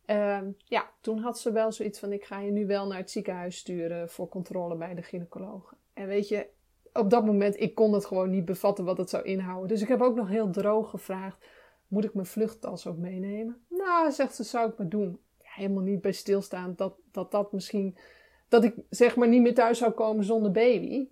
Uh, 0.05 0.39
ja, 0.57 0.89
toen 1.01 1.19
had 1.19 1.39
ze 1.39 1.51
wel 1.51 1.72
zoiets 1.72 2.00
van: 2.00 2.12
ik 2.12 2.24
ga 2.24 2.39
je 2.39 2.51
nu 2.51 2.65
wel 2.65 2.88
naar 2.88 2.98
het 2.98 3.12
ziekenhuis 3.12 3.57
sturen 3.57 4.10
voor 4.10 4.29
controle 4.29 4.75
bij 4.75 4.95
de 4.95 5.01
gynaecoloog. 5.01 5.74
En 5.93 6.07
weet 6.07 6.27
je, 6.27 6.48
op 6.93 7.10
dat 7.10 7.25
moment, 7.25 7.60
ik 7.60 7.75
kon 7.75 7.93
het 7.93 8.05
gewoon 8.05 8.29
niet 8.29 8.45
bevatten 8.45 8.86
wat 8.86 8.98
het 8.98 9.10
zou 9.10 9.24
inhouden. 9.24 9.67
Dus 9.67 9.81
ik 9.81 9.88
heb 9.88 10.01
ook 10.01 10.15
nog 10.15 10.27
heel 10.27 10.50
droog 10.50 10.89
gevraagd 10.89 11.45
moet 11.88 12.04
ik 12.04 12.13
mijn 12.13 12.25
vluchttas 12.25 12.88
ook 12.88 12.98
meenemen? 12.98 13.65
Nou, 13.70 14.12
zegt 14.12 14.36
ze, 14.36 14.44
zou 14.44 14.70
ik 14.70 14.77
maar 14.77 14.89
doen. 14.89 15.20
Ja, 15.38 15.50
helemaal 15.51 15.84
niet 15.84 16.01
bij 16.01 16.12
stilstaan 16.12 16.74
dat, 16.75 16.96
dat 17.12 17.32
dat 17.32 17.51
misschien... 17.51 17.98
Dat 18.48 18.63
ik 18.63 18.75
zeg 18.89 19.15
maar 19.15 19.27
niet 19.27 19.42
meer 19.42 19.54
thuis 19.54 19.77
zou 19.77 19.92
komen 19.92 20.24
zonder 20.24 20.51
baby. 20.51 21.08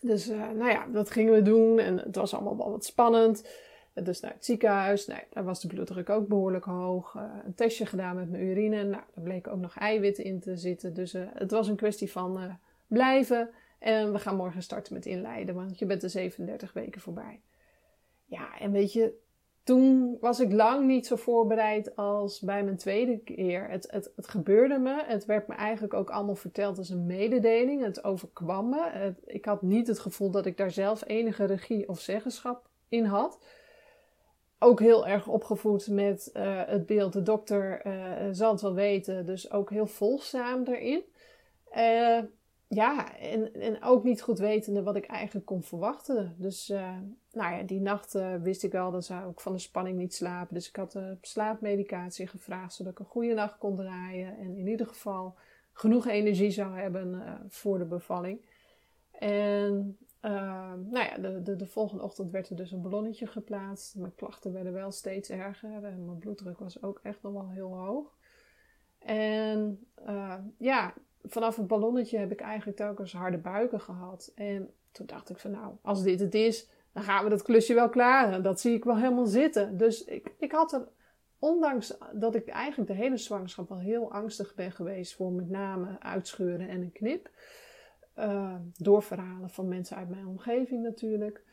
Dus 0.00 0.28
uh, 0.28 0.50
nou 0.50 0.70
ja, 0.70 0.86
dat 0.86 1.10
gingen 1.10 1.32
we 1.32 1.42
doen. 1.42 1.78
En 1.78 1.98
het 1.98 2.16
was 2.16 2.34
allemaal 2.34 2.56
wel 2.56 2.70
wat 2.70 2.84
spannend. 2.84 3.48
Dus 3.94 4.20
naar 4.20 4.32
het 4.32 4.44
ziekenhuis. 4.44 5.06
Nee, 5.06 5.22
daar 5.30 5.44
was 5.44 5.60
de 5.60 5.68
bloeddruk 5.68 6.10
ook 6.10 6.28
behoorlijk 6.28 6.64
hoog. 6.64 7.14
Uh, 7.14 7.22
een 7.44 7.54
testje 7.54 7.86
gedaan 7.86 8.16
met 8.16 8.30
mijn 8.30 8.42
urine. 8.42 8.76
Nou, 8.82 9.02
daar 9.14 9.24
bleken 9.24 9.52
ook 9.52 9.60
nog 9.60 9.76
eiwitten 9.78 10.24
in 10.24 10.40
te 10.40 10.56
zitten. 10.56 10.94
Dus 10.94 11.14
uh, 11.14 11.22
het 11.32 11.50
was 11.50 11.68
een 11.68 11.76
kwestie 11.76 12.10
van 12.10 12.58
blijven. 12.86 13.50
En 13.78 14.12
we 14.12 14.18
gaan 14.18 14.36
morgen 14.36 14.62
starten 14.62 14.94
met 14.94 15.06
inleiden. 15.06 15.54
Want 15.54 15.78
je 15.78 15.86
bent 15.86 16.00
de 16.00 16.08
37 16.08 16.72
weken 16.72 17.00
voorbij. 17.00 17.40
Ja, 18.24 18.58
en 18.58 18.72
weet 18.72 18.92
je, 18.92 19.18
toen 19.70 20.16
was 20.20 20.40
ik 20.40 20.52
lang 20.52 20.86
niet 20.86 21.06
zo 21.06 21.16
voorbereid 21.16 21.96
als 21.96 22.40
bij 22.40 22.64
mijn 22.64 22.76
tweede 22.76 23.18
keer. 23.18 23.68
Het, 23.68 23.86
het, 23.90 24.12
het 24.16 24.28
gebeurde 24.28 24.78
me. 24.78 25.02
Het 25.04 25.24
werd 25.24 25.48
me 25.48 25.54
eigenlijk 25.54 25.94
ook 25.94 26.10
allemaal 26.10 26.34
verteld 26.34 26.78
als 26.78 26.88
een 26.88 27.06
mededeling. 27.06 27.84
Het 27.84 28.04
overkwam 28.04 28.68
me. 28.68 29.14
ik 29.26 29.44
had 29.44 29.62
niet 29.62 29.86
het 29.86 29.98
gevoel 29.98 30.30
dat 30.30 30.46
ik 30.46 30.56
daar 30.56 30.70
zelf 30.70 31.02
enige 31.06 31.44
regie 31.44 31.88
of 31.88 32.00
zeggenschap 32.00 32.68
in 32.88 33.04
had. 33.04 33.38
ook 34.58 34.80
heel 34.80 35.06
erg 35.06 35.28
opgevoed 35.28 35.88
met 35.88 36.30
uh, 36.36 36.62
het 36.66 36.86
beeld, 36.86 37.12
de 37.12 37.22
dokter 37.22 37.86
uh, 37.86 38.28
zal 38.30 38.52
het 38.52 38.60
wel 38.60 38.74
weten, 38.74 39.26
dus 39.26 39.50
ook 39.50 39.70
heel 39.70 39.86
volgzaam 39.86 40.64
daarin. 40.64 41.02
Uh, 41.76 42.18
ja, 42.72 43.18
en, 43.18 43.54
en 43.54 43.82
ook 43.82 44.04
niet 44.04 44.22
goed 44.22 44.38
wetende 44.38 44.82
wat 44.82 44.96
ik 44.96 45.06
eigenlijk 45.06 45.46
kon 45.46 45.62
verwachten. 45.62 46.34
Dus 46.38 46.68
nou 47.32 47.54
ja, 47.56 47.62
die 47.62 47.80
nacht 47.80 48.18
wist 48.42 48.62
ik 48.62 48.72
wel, 48.72 48.90
dan 48.90 49.02
zou 49.02 49.30
ik 49.30 49.40
van 49.40 49.52
de 49.52 49.58
spanning 49.58 49.98
niet 49.98 50.14
slapen. 50.14 50.54
Dus 50.54 50.68
ik 50.68 50.76
had 50.76 50.98
slaapmedicatie 51.20 52.26
gevraagd, 52.26 52.74
zodat 52.74 52.92
ik 52.92 52.98
een 52.98 53.04
goede 53.04 53.34
nacht 53.34 53.58
kon 53.58 53.76
draaien. 53.76 54.38
En 54.38 54.56
in 54.56 54.66
ieder 54.66 54.86
geval 54.86 55.34
genoeg 55.72 56.06
energie 56.06 56.50
zou 56.50 56.78
hebben 56.78 57.38
voor 57.48 57.78
de 57.78 57.84
bevalling. 57.84 58.40
En 59.10 59.98
uh, 60.22 60.72
nou 60.90 61.04
ja, 61.04 61.18
de, 61.18 61.42
de, 61.42 61.56
de, 61.56 61.66
volgende 61.66 62.02
ochtend 62.02 62.30
werd 62.30 62.48
er 62.48 62.56
dus 62.56 62.72
een 62.72 62.82
ballonnetje 62.82 63.26
geplaatst. 63.26 63.94
Mijn 63.94 64.14
klachten 64.14 64.52
werden 64.52 64.72
wel 64.72 64.90
steeds 64.90 65.30
erger. 65.30 65.84
En 65.84 66.04
mijn 66.04 66.18
bloeddruk 66.18 66.58
was 66.58 66.82
ook 66.82 67.00
echt 67.02 67.22
nog 67.22 67.32
wel 67.32 67.50
heel 67.50 67.76
hoog. 67.76 68.16
En 68.98 69.86
uh, 70.06 70.34
ja, 70.58 70.94
vanaf 71.24 71.56
het 71.56 71.66
ballonnetje 71.66 72.18
heb 72.18 72.32
ik 72.32 72.40
eigenlijk 72.40 72.76
telkens 72.76 73.12
harde 73.12 73.38
buiken 73.38 73.80
gehad. 73.80 74.32
En 74.34 74.70
toen 74.92 75.06
dacht 75.06 75.30
ik 75.30 75.38
van 75.38 75.50
nou, 75.50 75.74
als 75.82 76.02
dit 76.02 76.20
het 76.20 76.34
is, 76.34 76.68
dan 76.92 77.02
gaan 77.02 77.24
we 77.24 77.30
dat 77.30 77.42
klusje 77.42 77.74
wel 77.74 77.88
klaren. 77.88 78.42
Dat 78.42 78.60
zie 78.60 78.74
ik 78.74 78.84
wel 78.84 78.96
helemaal 78.96 79.26
zitten. 79.26 79.76
Dus 79.76 80.04
ik, 80.04 80.32
ik 80.38 80.52
had 80.52 80.72
er, 80.72 80.88
ondanks 81.38 81.96
dat 82.12 82.34
ik 82.34 82.48
eigenlijk 82.48 82.90
de 82.90 82.96
hele 82.96 83.16
zwangerschap 83.16 83.68
wel 83.68 83.78
heel 83.78 84.12
angstig 84.12 84.54
ben 84.54 84.72
geweest 84.72 85.14
voor 85.14 85.32
met 85.32 85.50
name 85.50 86.00
uitscheuren 86.00 86.68
en 86.68 86.80
een 86.80 86.92
knip 86.92 87.30
uh, 88.18 88.54
door 88.76 89.02
verhalen 89.02 89.50
van 89.50 89.68
mensen 89.68 89.96
uit 89.96 90.08
mijn 90.08 90.26
omgeving 90.26 90.82
natuurlijk. 90.82 91.44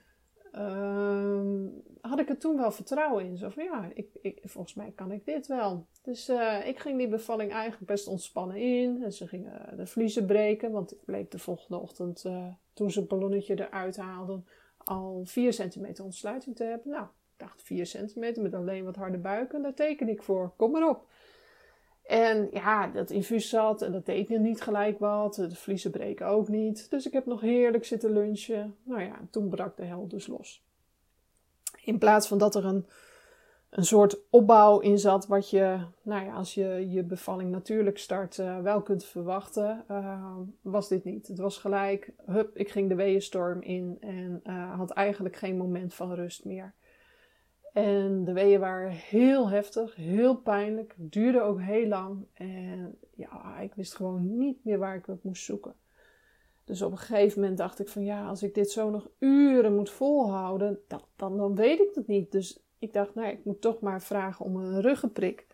Uh, 0.53 1.65
had 2.01 2.19
ik 2.19 2.29
er 2.29 2.37
toen 2.37 2.57
wel 2.57 2.71
vertrouwen 2.71 3.25
in. 3.25 3.37
Zo 3.37 3.49
van 3.49 3.63
ja, 3.63 3.89
ik, 3.93 4.07
ik, 4.21 4.39
volgens 4.43 4.73
mij 4.73 4.91
kan 4.95 5.11
ik 5.11 5.25
dit 5.25 5.47
wel. 5.47 5.87
Dus 6.01 6.29
uh, 6.29 6.67
ik 6.67 6.79
ging 6.79 6.97
die 6.97 7.07
bevalling 7.07 7.51
eigenlijk 7.51 7.85
best 7.85 8.07
ontspannen 8.07 8.57
in. 8.57 9.03
En 9.03 9.13
ze 9.13 9.27
gingen 9.27 9.77
de 9.77 9.87
vliezen 9.87 10.25
breken. 10.25 10.71
Want 10.71 10.91
ik 10.91 11.05
bleek 11.05 11.31
de 11.31 11.39
volgende 11.39 11.81
ochtend, 11.81 12.23
uh, 12.27 12.47
toen 12.73 12.91
ze 12.91 12.99
het 12.99 13.07
ballonnetje 13.07 13.67
eruit 13.67 13.97
haalden, 13.97 14.45
al 14.77 15.21
4 15.25 15.53
centimeter 15.53 16.03
ontsluiting 16.03 16.55
te 16.55 16.63
hebben. 16.63 16.91
Nou, 16.91 17.03
ik 17.03 17.37
dacht 17.37 17.63
4 17.63 17.85
centimeter 17.85 18.43
met 18.43 18.53
alleen 18.53 18.83
wat 18.83 18.95
harde 18.95 19.17
buiken. 19.17 19.61
Daar 19.61 19.73
teken 19.73 20.09
ik 20.09 20.23
voor. 20.23 20.53
Kom 20.57 20.71
maar 20.71 20.89
op. 20.89 21.07
En 22.07 22.47
ja, 22.51 22.87
dat 22.87 23.09
infuus 23.09 23.49
zat 23.49 23.81
en 23.81 23.91
dat 23.91 24.05
deed 24.05 24.29
niet 24.29 24.61
gelijk 24.61 24.99
wat. 24.99 25.35
De 25.35 25.55
vliezen 25.55 25.91
breken 25.91 26.27
ook 26.27 26.47
niet. 26.47 26.89
Dus 26.89 27.07
ik 27.07 27.13
heb 27.13 27.25
nog 27.25 27.41
heerlijk 27.41 27.85
zitten 27.85 28.11
lunchen. 28.11 28.75
Nou 28.83 29.01
ja, 29.01 29.19
toen 29.31 29.49
brak 29.49 29.77
de 29.77 29.83
hel 29.83 30.07
dus 30.07 30.27
los. 30.27 30.65
In 31.83 31.97
plaats 31.97 32.27
van 32.27 32.37
dat 32.37 32.55
er 32.55 32.65
een, 32.65 32.85
een 33.69 33.85
soort 33.85 34.19
opbouw 34.29 34.79
in 34.79 34.99
zat, 34.99 35.27
wat 35.27 35.49
je, 35.49 35.79
nou 36.01 36.25
ja, 36.25 36.33
als 36.33 36.53
je 36.53 36.89
je 36.89 37.03
bevalling 37.03 37.51
natuurlijk 37.51 37.97
start, 37.97 38.37
uh, 38.37 38.59
wel 38.59 38.81
kunt 38.81 39.05
verwachten, 39.05 39.83
uh, 39.91 40.35
was 40.61 40.87
dit 40.87 41.03
niet. 41.03 41.27
Het 41.27 41.39
was 41.39 41.57
gelijk, 41.57 42.13
hup, 42.25 42.57
ik 42.57 42.69
ging 42.69 42.89
de 42.89 42.95
weeënstorm 42.95 43.61
in 43.61 43.97
en 43.99 44.41
uh, 44.43 44.75
had 44.75 44.91
eigenlijk 44.91 45.35
geen 45.35 45.57
moment 45.57 45.93
van 45.93 46.13
rust 46.13 46.45
meer. 46.45 46.73
En 47.73 48.23
de 48.23 48.33
weeën 48.33 48.59
waren 48.59 48.91
heel 48.91 49.49
heftig, 49.49 49.95
heel 49.95 50.35
pijnlijk, 50.35 50.95
duurde 50.97 51.41
ook 51.41 51.61
heel 51.61 51.87
lang. 51.87 52.25
En 52.33 52.97
ja, 53.15 53.59
ik 53.59 53.73
wist 53.73 53.95
gewoon 53.95 54.37
niet 54.37 54.63
meer 54.63 54.77
waar 54.77 54.95
ik 54.95 55.05
het 55.05 55.23
moest 55.23 55.43
zoeken. 55.43 55.73
Dus 56.63 56.81
op 56.81 56.91
een 56.91 56.97
gegeven 56.97 57.39
moment 57.39 57.57
dacht 57.57 57.79
ik 57.79 57.87
van 57.87 58.03
ja, 58.03 58.27
als 58.27 58.43
ik 58.43 58.53
dit 58.53 58.71
zo 58.71 58.89
nog 58.89 59.09
uren 59.19 59.75
moet 59.75 59.89
volhouden, 59.89 60.79
dan, 60.87 61.01
dan, 61.15 61.37
dan 61.37 61.55
weet 61.55 61.79
ik 61.79 61.91
het 61.93 62.07
niet. 62.07 62.31
Dus 62.31 62.59
ik 62.79 62.93
dacht, 62.93 63.15
nou, 63.15 63.29
ik 63.29 63.45
moet 63.45 63.61
toch 63.61 63.79
maar 63.79 64.01
vragen 64.01 64.45
om 64.45 64.55
een 64.55 64.81
ruggenprik. 64.81 65.46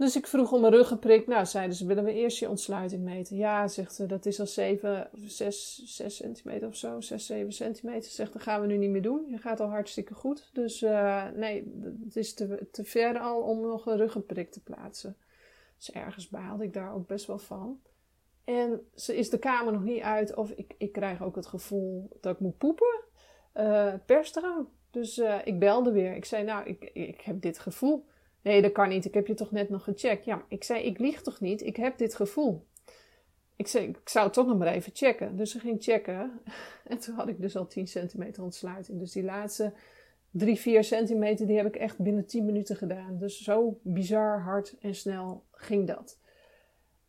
Dus 0.00 0.16
ik 0.16 0.26
vroeg 0.26 0.52
om 0.52 0.64
een 0.64 0.70
ruggenprik. 0.70 1.26
Nou, 1.26 1.46
zeiden 1.46 1.76
ze, 1.76 1.86
willen 1.86 2.04
we 2.04 2.12
eerst 2.12 2.38
je 2.38 2.48
ontsluiting 2.48 3.02
meten? 3.02 3.36
Ja, 3.36 3.68
zegt 3.68 3.94
ze, 3.94 4.06
dat 4.06 4.26
is 4.26 4.40
al 4.40 4.46
7, 4.46 5.10
6, 5.12 5.82
6 5.84 6.16
centimeter 6.16 6.68
of 6.68 6.76
zo, 6.76 7.00
6, 7.00 7.26
7 7.26 7.52
centimeter. 7.52 8.10
Zegt, 8.10 8.32
dat 8.32 8.42
gaan 8.42 8.60
we 8.60 8.66
nu 8.66 8.76
niet 8.76 8.90
meer 8.90 9.02
doen. 9.02 9.26
Je 9.28 9.38
gaat 9.38 9.60
al 9.60 9.68
hartstikke 9.68 10.14
goed. 10.14 10.50
Dus 10.52 10.82
uh, 10.82 11.28
nee, 11.34 11.80
het 12.04 12.16
is 12.16 12.34
te, 12.34 12.68
te 12.70 12.84
ver 12.84 13.18
al 13.18 13.42
om 13.42 13.60
nog 13.60 13.86
een 13.86 13.96
ruggenprik 13.96 14.50
te 14.50 14.62
plaatsen. 14.62 15.16
Dus 15.76 15.92
ergens 15.92 16.28
baalde 16.28 16.64
ik 16.64 16.72
daar 16.72 16.94
ook 16.94 17.06
best 17.06 17.26
wel 17.26 17.38
van. 17.38 17.80
En 18.44 18.80
ze 18.94 19.16
is 19.16 19.30
de 19.30 19.38
kamer 19.38 19.72
nog 19.72 19.82
niet 19.82 20.02
uit 20.02 20.34
of 20.34 20.50
ik, 20.50 20.74
ik 20.78 20.92
krijg 20.92 21.22
ook 21.22 21.36
het 21.36 21.46
gevoel 21.46 22.16
dat 22.20 22.34
ik 22.34 22.40
moet 22.40 22.58
poepen. 22.58 23.00
Uh, 23.54 23.94
persdrang. 24.06 24.68
Dus 24.90 25.18
uh, 25.18 25.38
ik 25.44 25.58
belde 25.58 25.92
weer. 25.92 26.14
Ik 26.14 26.24
zei, 26.24 26.44
nou, 26.44 26.66
ik, 26.66 26.90
ik 26.92 27.20
heb 27.20 27.40
dit 27.40 27.58
gevoel. 27.58 28.08
Nee, 28.42 28.62
dat 28.62 28.72
kan 28.72 28.88
niet. 28.88 29.04
Ik 29.04 29.14
heb 29.14 29.26
je 29.26 29.34
toch 29.34 29.50
net 29.50 29.68
nog 29.68 29.84
gecheckt. 29.84 30.24
Ja, 30.24 30.44
ik 30.48 30.64
zei, 30.64 30.82
ik 30.82 30.98
lieg 30.98 31.22
toch 31.22 31.40
niet? 31.40 31.62
Ik 31.62 31.76
heb 31.76 31.98
dit 31.98 32.14
gevoel. 32.14 32.66
Ik 33.56 33.66
zei, 33.66 33.86
ik 33.86 34.08
zou 34.08 34.24
het 34.24 34.34
toch 34.34 34.46
nog 34.46 34.58
maar 34.58 34.72
even 34.72 34.92
checken. 34.94 35.36
Dus 35.36 35.50
ze 35.50 35.58
ging 35.58 35.82
checken. 35.82 36.30
En 36.84 36.98
toen 36.98 37.14
had 37.14 37.28
ik 37.28 37.40
dus 37.40 37.56
al 37.56 37.66
10 37.66 37.86
centimeter 37.86 38.42
ontsluiting. 38.42 38.98
Dus 38.98 39.12
die 39.12 39.22
laatste 39.22 39.72
3, 40.30 40.56
4 40.56 40.84
centimeter, 40.84 41.46
die 41.46 41.56
heb 41.56 41.66
ik 41.66 41.76
echt 41.76 41.98
binnen 41.98 42.26
10 42.26 42.44
minuten 42.44 42.76
gedaan. 42.76 43.18
Dus 43.18 43.42
zo 43.42 43.78
bizar 43.82 44.40
hard 44.40 44.76
en 44.80 44.94
snel 44.94 45.44
ging 45.50 45.86
dat. 45.86 46.18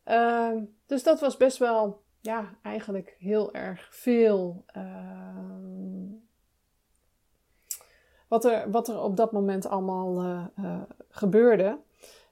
Uh, 0.05 0.57
dus 0.85 1.03
dat 1.03 1.19
was 1.19 1.37
best 1.37 1.57
wel, 1.57 2.03
ja, 2.19 2.57
eigenlijk 2.61 3.15
heel 3.19 3.53
erg 3.53 3.87
veel. 3.91 4.65
Uh, 4.77 5.51
wat 8.31 8.45
er, 8.45 8.71
wat 8.71 8.87
er 8.87 9.01
op 9.01 9.17
dat 9.17 9.31
moment 9.31 9.65
allemaal 9.65 10.23
uh, 10.23 10.45
uh, 10.59 10.81
gebeurde. 11.09 11.77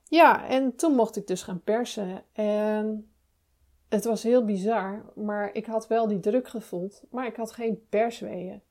Ja, 0.04 0.48
en 0.48 0.76
toen 0.76 0.96
mocht 0.96 1.16
ik 1.16 1.28
dus 1.28 1.44
gaan 1.44 1.62
persen. 1.64 2.24
En 2.34 3.12
het 3.90 4.06
was 4.06 4.24
heel 4.24 4.46
bizar, 4.46 5.06
maar 5.16 5.54
ik 5.54 5.66
had 5.66 5.88
wel 5.88 6.08
die 6.08 6.20
druk 6.20 6.48
gevoeld, 6.48 7.04
maar 7.10 7.28
ik 7.28 7.36
had 7.36 7.52
geen 7.52 7.86
persweeën. 7.90 8.62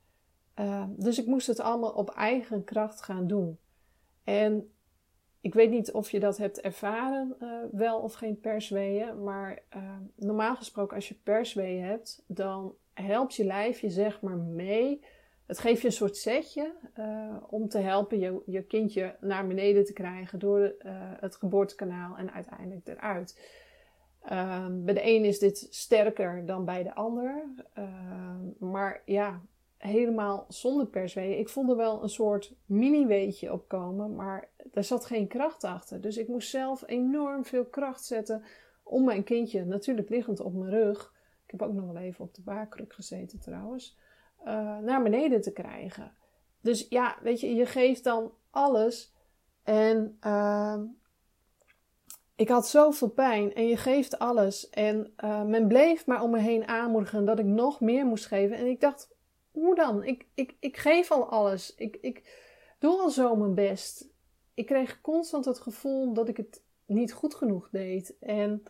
Uh, 0.61 0.85
dus 0.89 1.19
ik 1.19 1.27
moest 1.27 1.47
het 1.47 1.61
allemaal 1.61 1.93
op 1.93 2.11
eigen 2.11 2.65
kracht 2.65 3.03
gaan 3.03 3.27
doen. 3.27 3.59
En 4.25 4.73
ik 5.41 5.55
weet 5.55 5.71
niet 5.71 5.93
of 5.93 6.11
je 6.11 6.21
dat 6.21 6.37
hebt 6.37 6.61
ervaren, 6.61 7.37
wel 7.73 7.99
of 8.01 8.13
geen 8.13 8.41
persweeën, 8.41 9.23
maar 9.23 9.63
normaal 10.15 10.57
gesproken 10.57 10.97
als 10.97 11.09
je 11.09 11.15
persweeën 11.23 11.85
hebt, 11.85 12.25
dan 12.27 12.75
helpt 12.95 13.35
je 13.35 13.45
lijf 13.45 13.81
je 13.81 13.91
zeg 13.91 14.21
maar 14.21 14.37
mee 14.37 15.01
het 15.49 15.59
geeft 15.59 15.81
je 15.81 15.87
een 15.87 15.93
soort 15.93 16.17
setje 16.17 16.73
uh, 16.99 17.37
om 17.49 17.69
te 17.69 17.79
helpen 17.79 18.19
je, 18.19 18.43
je 18.47 18.63
kindje 18.63 19.17
naar 19.21 19.47
beneden 19.47 19.85
te 19.85 19.93
krijgen 19.93 20.39
door 20.39 20.61
uh, 20.61 20.73
het 21.21 21.37
geboortekanaal 21.37 22.17
en 22.17 22.33
uiteindelijk 22.33 22.87
eruit. 22.87 23.41
Uh, 24.25 24.67
bij 24.71 24.95
de 24.95 25.07
een 25.07 25.25
is 25.25 25.39
dit 25.39 25.67
sterker 25.71 26.47
dan 26.47 26.65
bij 26.65 26.83
de 26.83 26.95
ander. 26.95 27.45
Ehm, 27.73 28.71
maar 28.71 29.03
ja, 29.05 29.41
helemaal 29.77 30.45
zonder 30.49 30.87
persweeën. 30.87 31.39
Ik 31.39 31.49
vond 31.49 31.71
er 31.71 31.77
wel 31.77 32.03
een 32.03 32.09
soort 32.09 32.55
mini-weetje 32.67 33.53
op 33.53 33.69
komen, 33.69 34.15
maar 34.15 34.49
er 34.73 34.85
zat 34.85 35.05
geen 35.05 35.29
kracht 35.29 35.65
achter. 35.65 36.01
Dus 36.01 36.17
ik 36.17 36.29
moest 36.29 36.51
zelf 36.51 36.83
enorm 36.87 37.45
veel 37.45 37.65
kracht 37.65 38.05
zetten 38.05 38.43
om 38.83 39.05
mijn 39.05 39.25
kindje, 39.25 39.65
natuurlijk 39.65 40.09
liggend 40.09 40.41
op 40.41 40.55
mijn 40.55 40.71
rug. 40.71 41.15
Ik 41.45 41.51
heb 41.51 41.63
ook 41.63 41.75
nog 41.75 41.93
wel 41.93 42.03
even 42.03 42.25
op 42.25 42.35
de 42.35 42.43
baarkruk 42.43 42.93
gezeten 42.93 43.41
trouwens 43.41 43.99
uh, 44.47 44.79
naar 44.79 45.03
beneden 45.03 45.41
te 45.41 45.53
krijgen. 45.53 46.13
Dus 46.61 46.87
ja, 46.89 47.17
weet 47.23 47.41
je, 47.41 47.55
je 47.55 47.67
geeft 47.67 48.05
dan 48.05 48.33
alles. 48.51 49.15
En 49.63 50.19
uh, 50.27 50.81
ik 52.37 52.49
had 52.49 52.69
zoveel 52.69 53.09
pijn 53.09 53.55
en 53.55 53.67
je 53.67 53.77
geeft 53.77 54.19
alles. 54.19 54.71
En 54.71 55.13
uh, 55.25 55.43
men 55.43 55.69
bleef 55.69 56.07
maar 56.07 56.23
om 56.23 56.31
me 56.31 56.39
heen 56.39 56.69
aanmoedigen 56.69 57.25
dat 57.25 57.39
ik 57.39 57.45
nog 57.45 57.81
meer 57.81 58.07
moest 58.07 58.27
geven. 58.27 58.57
En 58.57 58.67
ik 58.67 58.81
dacht, 58.81 59.15
hoe 59.51 59.75
dan? 59.75 60.05
Ik, 60.05 60.27
ik, 60.35 60.57
ik 60.61 60.77
geef 60.77 61.11
al 61.11 61.31
alles. 61.31 61.75
Ik, 61.75 61.99
ik 62.01 62.47
doe 62.79 63.01
al 63.01 63.11
zo 63.11 63.37
mijn 63.37 63.55
best. 63.55 64.09
Ik 64.55 64.67
kreeg 64.67 65.01
constant 65.01 65.45
het 65.45 65.61
gevoel 65.61 66.13
dat 66.13 66.29
ik 66.29 66.37
het 66.37 66.63
niet 66.87 67.13
goed 67.13 67.35
genoeg 67.35 67.69
deed. 67.71 68.19
En 68.21 68.63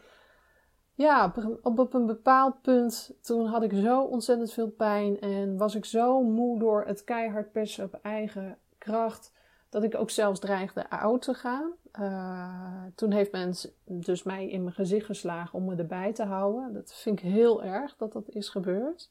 ja, 0.99 1.33
op, 1.63 1.79
op 1.79 1.95
een 1.95 2.07
bepaald 2.07 2.63
punt, 2.63 3.15
toen 3.21 3.47
had 3.47 3.63
ik 3.63 3.73
zo 3.73 4.03
ontzettend 4.03 4.53
veel 4.53 4.71
pijn 4.71 5.21
en 5.21 5.57
was 5.57 5.75
ik 5.75 5.85
zo 5.85 6.23
moe 6.23 6.59
door 6.59 6.85
het 6.87 7.05
keihard 7.05 7.53
persen 7.53 7.85
op 7.85 7.99
eigen 8.03 8.59
kracht, 8.79 9.33
dat 9.69 9.83
ik 9.83 9.95
ook 9.95 10.11
zelfs 10.11 10.41
dreigde 10.41 10.91
oud 10.91 11.23
te 11.23 11.35
gaan. 11.35 11.73
Uh, 12.01 12.83
toen 12.95 13.13
heeft 13.13 13.33
men 13.33 13.55
dus 13.85 14.23
mij 14.23 14.49
in 14.49 14.63
mijn 14.63 14.75
gezicht 14.75 15.07
geslagen 15.07 15.59
om 15.59 15.65
me 15.65 15.77
erbij 15.77 16.13
te 16.13 16.25
houden. 16.25 16.73
Dat 16.73 16.95
vind 16.95 17.19
ik 17.19 17.25
heel 17.25 17.65
erg 17.65 17.97
dat 17.97 18.13
dat 18.13 18.29
is 18.29 18.49
gebeurd. 18.49 19.11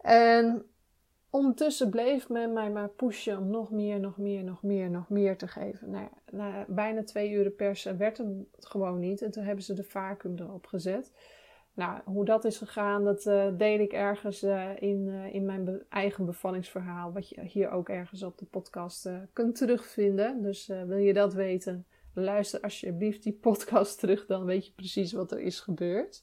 En 0.00 0.66
Ondertussen 1.30 1.90
bleef 1.90 2.28
men 2.28 2.52
mij 2.52 2.70
maar 2.70 2.88
pushen 2.88 3.38
om 3.38 3.50
nog 3.50 3.70
meer, 3.70 4.00
nog 4.00 4.18
meer, 4.18 4.44
nog 4.44 4.62
meer, 4.62 4.90
nog 4.90 5.08
meer 5.08 5.36
te 5.36 5.48
geven. 5.48 5.90
Nou 5.90 6.08
na 6.30 6.64
bijna 6.68 7.04
twee 7.04 7.30
uren 7.30 7.54
persen 7.54 7.98
werd 7.98 8.18
het 8.18 8.46
gewoon 8.58 8.98
niet. 8.98 9.22
En 9.22 9.30
toen 9.30 9.44
hebben 9.44 9.64
ze 9.64 9.74
de 9.74 9.84
vacuüm 9.84 10.38
erop 10.38 10.66
gezet. 10.66 11.12
Nou, 11.74 12.00
hoe 12.04 12.24
dat 12.24 12.44
is 12.44 12.58
gegaan, 12.58 13.04
dat 13.04 13.26
uh, 13.26 13.46
deel 13.56 13.78
ik 13.78 13.92
ergens 13.92 14.42
in, 14.78 15.08
in 15.08 15.44
mijn 15.44 15.82
eigen 15.88 16.24
bevallingsverhaal. 16.24 17.12
Wat 17.12 17.28
je 17.28 17.40
hier 17.40 17.70
ook 17.70 17.88
ergens 17.88 18.22
op 18.22 18.38
de 18.38 18.44
podcast 18.44 19.10
kunt 19.32 19.56
terugvinden. 19.56 20.42
Dus 20.42 20.66
wil 20.66 20.98
je 20.98 21.12
dat 21.12 21.34
weten, 21.34 21.86
luister 22.14 22.60
alsjeblieft 22.60 23.22
die 23.22 23.38
podcast 23.46 23.98
terug. 23.98 24.26
Dan 24.26 24.44
weet 24.44 24.66
je 24.66 24.72
precies 24.72 25.12
wat 25.12 25.32
er 25.32 25.40
is 25.40 25.60
gebeurd. 25.60 26.22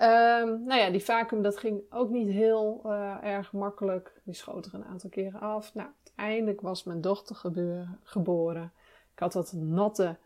Um, 0.00 0.64
nou 0.64 0.80
ja, 0.80 0.90
die 0.90 1.04
vacuüm 1.04 1.42
dat 1.42 1.56
ging 1.56 1.82
ook 1.90 2.10
niet 2.10 2.28
heel 2.28 2.82
uh, 2.86 3.16
erg 3.22 3.52
makkelijk. 3.52 4.20
Die 4.24 4.34
schoot 4.34 4.66
er 4.66 4.74
een 4.74 4.84
aantal 4.84 5.10
keren 5.10 5.40
af. 5.40 5.74
Nou, 5.74 5.88
uiteindelijk 6.04 6.60
was 6.60 6.84
mijn 6.84 7.00
dochter 7.00 7.36
geboren. 8.02 8.72
Ik 9.12 9.18
had 9.18 9.32
dat 9.32 9.52
natte, 9.52 10.16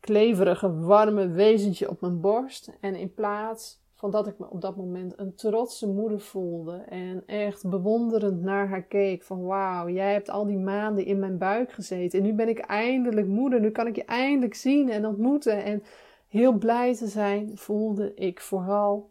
kleverige, 0.00 0.78
warme 0.78 1.28
wezentje 1.28 1.88
op 1.90 2.00
mijn 2.00 2.20
borst. 2.20 2.72
En 2.80 2.94
in 2.94 3.14
plaats 3.14 3.82
van 4.02 4.10
dat 4.10 4.26
ik 4.26 4.38
me 4.38 4.50
op 4.50 4.60
dat 4.60 4.76
moment 4.76 5.18
een 5.18 5.34
trotse 5.34 5.88
moeder 5.88 6.20
voelde 6.20 6.76
en 6.76 7.22
echt 7.26 7.68
bewonderend 7.68 8.42
naar 8.42 8.68
haar 8.68 8.82
keek 8.82 9.22
van 9.22 9.44
wauw, 9.44 9.88
jij 9.88 10.12
hebt 10.12 10.30
al 10.30 10.46
die 10.46 10.58
maanden 10.58 11.04
in 11.04 11.18
mijn 11.18 11.38
buik 11.38 11.72
gezeten 11.72 12.18
en 12.18 12.24
nu 12.24 12.32
ben 12.32 12.48
ik 12.48 12.58
eindelijk 12.58 13.26
moeder, 13.26 13.60
nu 13.60 13.70
kan 13.70 13.86
ik 13.86 13.96
je 13.96 14.04
eindelijk 14.04 14.54
zien 14.54 14.90
en 14.90 15.06
ontmoeten 15.06 15.64
en 15.64 15.82
heel 16.28 16.52
blij 16.52 16.94
te 16.94 17.06
zijn, 17.06 17.50
voelde 17.54 18.14
ik 18.14 18.40
vooral 18.40 19.10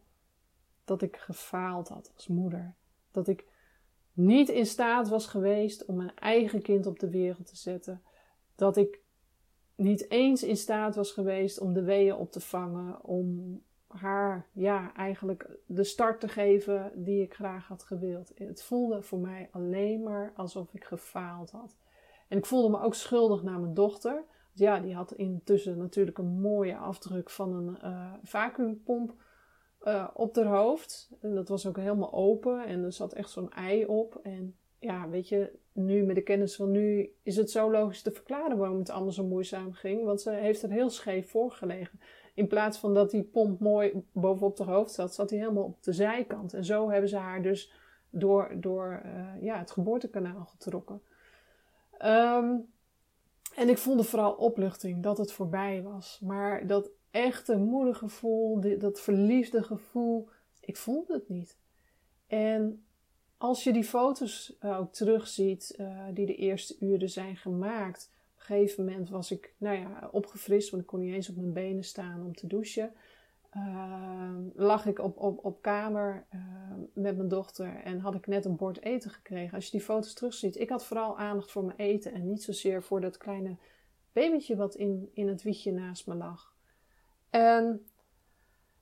dat 0.91 1.01
ik 1.01 1.17
gefaald 1.17 1.88
had 1.88 2.12
als 2.15 2.27
moeder. 2.27 2.75
Dat 3.12 3.27
ik 3.27 3.45
niet 4.13 4.50
in 4.50 4.65
staat 4.65 5.10
was 5.10 5.27
geweest 5.27 5.86
om 5.86 5.95
mijn 5.95 6.15
eigen 6.15 6.62
kind 6.62 6.86
op 6.86 7.00
de 7.00 7.10
wereld 7.10 7.48
te 7.48 7.57
zetten. 7.57 8.01
Dat 8.55 8.77
ik 8.77 9.01
niet 9.75 10.10
eens 10.10 10.43
in 10.43 10.57
staat 10.57 10.95
was 10.95 11.12
geweest 11.12 11.60
om 11.60 11.74
de 11.74 11.83
weeën 11.83 12.15
op 12.15 12.31
te 12.31 12.39
vangen, 12.39 13.03
om 13.03 13.62
haar 13.88 14.48
ja, 14.53 14.93
eigenlijk 14.95 15.50
de 15.65 15.83
start 15.83 16.19
te 16.19 16.27
geven 16.27 16.91
die 16.95 17.21
ik 17.21 17.33
graag 17.33 17.67
had 17.67 17.83
gewild. 17.83 18.31
Het 18.36 18.63
voelde 18.63 19.01
voor 19.01 19.19
mij 19.19 19.50
alleen 19.51 20.03
maar 20.03 20.33
alsof 20.36 20.74
ik 20.74 20.83
gefaald 20.83 21.51
had. 21.51 21.77
En 22.27 22.38
ik 22.38 22.45
voelde 22.45 22.69
me 22.69 22.83
ook 22.83 22.95
schuldig 22.95 23.43
naar 23.43 23.60
mijn 23.60 23.74
dochter. 23.74 24.24
Ja, 24.53 24.79
die 24.79 24.95
had 24.95 25.12
intussen 25.12 25.77
natuurlijk 25.77 26.17
een 26.17 26.41
mooie 26.41 26.77
afdruk 26.77 27.29
van 27.29 27.53
een 27.53 27.77
uh, 27.83 28.13
vacuümpomp 28.24 29.13
uh, 29.83 30.07
op 30.13 30.35
haar 30.35 30.45
hoofd. 30.45 31.09
En 31.21 31.35
dat 31.35 31.47
was 31.47 31.67
ook 31.67 31.77
helemaal 31.77 32.13
open 32.13 32.65
en 32.65 32.83
er 32.83 32.93
zat 32.93 33.13
echt 33.13 33.29
zo'n 33.29 33.51
ei 33.51 33.85
op. 33.85 34.19
En 34.23 34.55
ja, 34.79 35.09
weet 35.09 35.29
je, 35.29 35.59
nu 35.71 36.03
met 36.03 36.15
de 36.15 36.21
kennis 36.21 36.55
van 36.55 36.71
nu 36.71 37.13
is 37.23 37.35
het 37.35 37.51
zo 37.51 37.71
logisch 37.71 38.01
te 38.01 38.11
verklaren 38.11 38.57
waarom 38.57 38.79
het 38.79 38.89
allemaal 38.89 39.11
zo 39.11 39.23
moeizaam 39.23 39.73
ging. 39.73 40.03
Want 40.03 40.21
ze 40.21 40.31
heeft 40.31 40.63
er 40.63 40.69
heel 40.69 40.89
scheef 40.89 41.29
voor 41.29 41.51
gelegen. 41.51 42.00
In 42.33 42.47
plaats 42.47 42.77
van 42.77 42.93
dat 42.93 43.11
die 43.11 43.23
pomp 43.23 43.59
mooi 43.59 44.05
bovenop 44.11 44.57
haar 44.57 44.67
hoofd 44.67 44.91
zat, 44.91 45.13
zat 45.13 45.29
hij 45.29 45.39
helemaal 45.39 45.63
op 45.63 45.83
de 45.83 45.93
zijkant. 45.93 46.53
En 46.53 46.65
zo 46.65 46.89
hebben 46.89 47.09
ze 47.09 47.17
haar 47.17 47.41
dus 47.41 47.71
door, 48.09 48.51
door 48.55 49.01
uh, 49.05 49.41
ja, 49.41 49.57
het 49.57 49.71
geboortekanaal 49.71 50.45
getrokken. 50.45 51.01
Um, 52.05 52.69
en 53.55 53.69
ik 53.69 53.77
voelde 53.77 54.03
vooral 54.03 54.33
opluchting 54.33 55.03
dat 55.03 55.17
het 55.17 55.31
voorbij 55.31 55.81
was. 55.83 56.19
Maar 56.23 56.67
dat 56.67 56.89
echte 57.12 57.58
moedergevoel, 57.58 58.80
dat 58.80 59.01
verliefde 59.01 59.63
gevoel, 59.63 60.30
ik 60.60 60.77
voelde 60.77 61.13
het 61.13 61.30
niet. 61.30 61.58
En 62.27 62.84
als 63.38 63.63
je 63.63 63.74
die 63.74 63.84
foto's 63.84 64.58
uh, 64.62 64.80
ook 64.80 64.94
terugziet, 64.94 65.75
uh, 65.80 66.03
die 66.13 66.25
de 66.25 66.36
eerste 66.36 66.75
uren 66.80 67.10
zijn 67.10 67.36
gemaakt. 67.36 68.12
Op 68.34 68.39
een 68.39 68.46
gegeven 68.46 68.86
moment 68.86 69.10
was 69.10 69.32
ik 69.32 69.53
nou 69.58 69.77
ja, 69.77 70.10
opgefrist, 70.12 70.70
want 70.70 70.82
ik 70.82 70.88
kon 70.88 71.00
niet 71.00 71.13
eens 71.13 71.30
op 71.30 71.36
mijn 71.36 71.53
benen 71.53 71.84
staan 71.84 72.25
om 72.25 72.36
te 72.36 72.48
douchen. 72.48 72.94
Uh, 73.58 74.36
lag 74.56 74.86
ik 74.86 75.00
op, 75.00 75.18
op, 75.18 75.46
op 75.46 75.62
kamer 75.62 76.25
met 76.94 77.18
mijn 77.18 77.27
dochter 77.27 77.82
en 77.84 78.00
had 78.00 78.15
ik 78.15 78.27
net 78.27 78.46
een 78.46 78.56
bord 78.56 78.82
eten 78.82 79.12
gekregen. 79.12 79.56
Als 79.56 79.65
je 79.65 79.72
die 79.72 79.82
foto's 79.82 80.13
terugziet, 80.13 80.60
ik 80.60 80.70
had 80.70 80.86
vooral 80.86 81.18
aandacht 81.18 81.51
voor 81.51 81.63
mijn 81.63 81.77
eten 81.77 82.13
en 82.13 82.27
niet 82.27 82.44
zozeer 82.44 82.84
voor 82.84 83.01
dat 83.01 83.18
kleine 83.18 83.56
babytje 84.13 84.56
wat 84.56 84.75
in, 84.75 85.10
in 85.13 85.27
het 85.27 85.44
wiegje 85.44 85.72
naast 85.72 86.08
me 86.08 86.15
lag. 86.15 86.50
En 87.31 87.85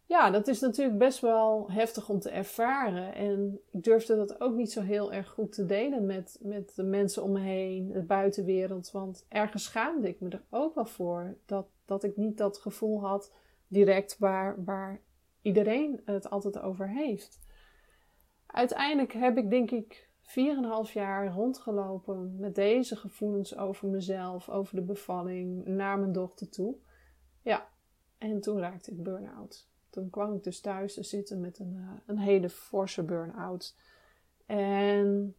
ja, 0.05 0.29
dat 0.29 0.47
is 0.47 0.59
natuurlijk 0.59 0.97
best 0.97 1.19
wel 1.19 1.71
heftig 1.71 2.09
om 2.09 2.19
te 2.19 2.29
ervaren. 2.29 3.13
En 3.13 3.59
ik 3.71 3.83
durfde 3.83 4.15
dat 4.15 4.41
ook 4.41 4.55
niet 4.55 4.71
zo 4.71 4.81
heel 4.81 5.13
erg 5.13 5.29
goed 5.29 5.51
te 5.51 5.65
delen 5.65 6.05
met, 6.05 6.39
met 6.41 6.75
de 6.75 6.83
mensen 6.83 7.23
om 7.23 7.31
me 7.31 7.39
heen, 7.39 7.91
de 7.91 8.01
buitenwereld. 8.01 8.91
Want 8.91 9.25
ergens 9.27 9.63
schaamde 9.63 10.07
ik 10.07 10.19
me 10.19 10.29
er 10.29 10.43
ook 10.49 10.75
wel 10.75 10.85
voor 10.85 11.38
dat, 11.45 11.67
dat 11.85 12.03
ik 12.03 12.17
niet 12.17 12.38
dat 12.38 12.57
gevoel 12.57 13.01
had 13.01 13.33
direct 13.67 14.17
waar, 14.17 14.63
waar 14.63 15.01
iedereen 15.41 16.01
het 16.05 16.29
altijd 16.29 16.59
over 16.59 16.89
heeft. 16.89 17.39
Uiteindelijk 18.45 19.13
heb 19.13 19.38
ik 19.38 19.49
denk 19.49 19.71
ik 19.71 20.09
4,5 20.21 20.93
jaar 20.93 21.33
rondgelopen 21.33 22.35
met 22.39 22.55
deze 22.55 22.95
gevoelens 22.95 23.57
over 23.57 23.88
mezelf, 23.88 24.49
over 24.49 24.75
de 24.75 24.81
bevalling, 24.81 25.65
naar 25.65 25.99
mijn 25.99 26.12
dochter 26.12 26.49
toe. 26.49 26.75
Ja, 27.41 27.69
en 28.19 28.41
toen 28.41 28.60
raakte 28.60 28.91
ik 28.91 29.03
burn-out. 29.03 29.67
Toen 29.89 30.10
kwam 30.10 30.34
ik 30.34 30.43
dus 30.43 30.60
thuis 30.60 30.93
te 30.93 31.03
zitten 31.03 31.39
met 31.39 31.60
een, 31.60 31.73
uh, 31.75 31.91
een 32.05 32.17
hele 32.17 32.49
forse 32.49 33.03
burn-out. 33.03 33.75
En 34.45 35.36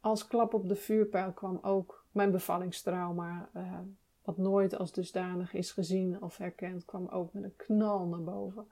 als 0.00 0.26
klap 0.26 0.54
op 0.54 0.68
de 0.68 0.76
vuurpijl 0.76 1.32
kwam 1.32 1.58
ook 1.62 2.06
mijn 2.10 2.30
bevallingstrauma, 2.30 3.50
uh, 3.56 3.78
wat 4.22 4.36
nooit 4.36 4.78
als 4.78 4.92
dusdanig 4.92 5.52
is 5.52 5.72
gezien 5.72 6.22
of 6.22 6.36
herkend, 6.36 6.84
kwam 6.84 7.08
ook 7.08 7.32
met 7.32 7.42
een 7.42 7.56
knal 7.56 8.06
naar 8.06 8.22
boven. 8.22 8.66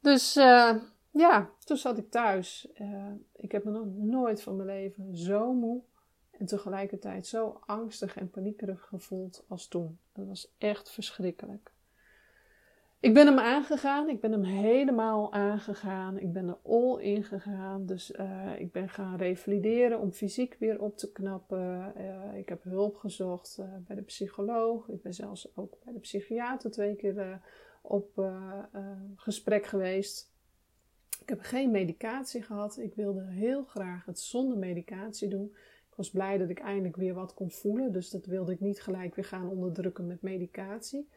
Dus 0.00 0.36
uh, 0.36 0.74
ja, 1.10 1.50
toen 1.64 1.76
zat 1.76 1.98
ik 1.98 2.10
thuis. 2.10 2.68
ik 3.32 3.52
heb 3.52 3.64
me 3.64 3.70
nog 3.70 3.86
nooit 3.86 4.42
van 4.42 4.56
mijn 4.56 4.68
leven 4.68 5.16
zo 5.16 5.52
moe 5.52 5.82
en 6.30 6.46
tegelijkertijd 6.46 7.26
zo 7.26 7.60
angstig 7.66 8.16
en 8.16 8.30
paniekerig 8.30 8.86
gevoeld 8.86 9.44
als 9.48 9.68
toen. 9.68 9.98
Dat 10.12 10.26
was 10.26 10.54
echt 10.58 10.90
verschrikkelijk. 10.90 11.72
Ik 13.00 13.14
ben 13.14 13.26
hem 13.26 13.38
aangegaan. 13.38 14.08
Ik 14.08 14.20
ben 14.20 14.32
hem 14.32 14.42
helemaal 14.42 15.32
aangegaan. 15.32 16.18
Ik 16.18 16.32
ben 16.32 16.48
er 16.48 16.58
all 16.62 17.02
in 17.02 17.24
gegaan. 17.24 17.86
Dus 17.86 18.10
uh, 18.10 18.52
ik 18.58 18.72
ben 18.72 18.88
gaan 18.88 19.16
revalideren 19.16 20.00
om 20.00 20.12
fysiek 20.12 20.56
weer 20.58 20.80
op 20.80 20.96
te 20.96 21.12
knappen. 21.12 21.92
Uh, 21.96 22.38
ik 22.38 22.48
heb 22.48 22.62
hulp 22.62 22.96
gezocht 22.96 23.56
uh, 23.60 23.66
bij 23.86 23.96
de 23.96 24.02
psycholoog. 24.02 24.88
Ik 24.88 25.02
ben 25.02 25.14
zelfs 25.14 25.56
ook 25.56 25.76
bij 25.84 25.92
de 25.92 25.98
psychiater 25.98 26.70
twee 26.70 26.96
keer 26.96 27.40
op 27.82 28.30
gesprek 29.16 29.66
geweest. 29.66 30.32
Ik 31.20 31.28
heb 31.28 31.40
geen 31.40 31.70
medicatie 31.70 32.42
gehad. 32.42 32.78
Ik 32.78 32.94
wilde 32.94 33.24
heel 33.24 33.64
graag 33.64 34.04
het 34.04 34.20
zonder 34.20 34.58
medicatie 34.58 35.28
doen. 35.28 35.50
Ik 35.90 35.94
was 35.94 36.10
blij 36.10 36.38
dat 36.38 36.48
ik 36.48 36.58
eindelijk 36.58 36.96
weer 36.96 37.14
wat 37.14 37.34
kon 37.34 37.50
voelen. 37.50 37.92
Dus 37.92 38.10
dat 38.10 38.26
wilde 38.26 38.52
ik 38.52 38.60
niet 38.60 38.80
gelijk 38.80 39.14
weer 39.14 39.24
gaan 39.24 39.48
onderdrukken 39.48 40.06
met 40.06 40.22
medicatie. 40.22 41.08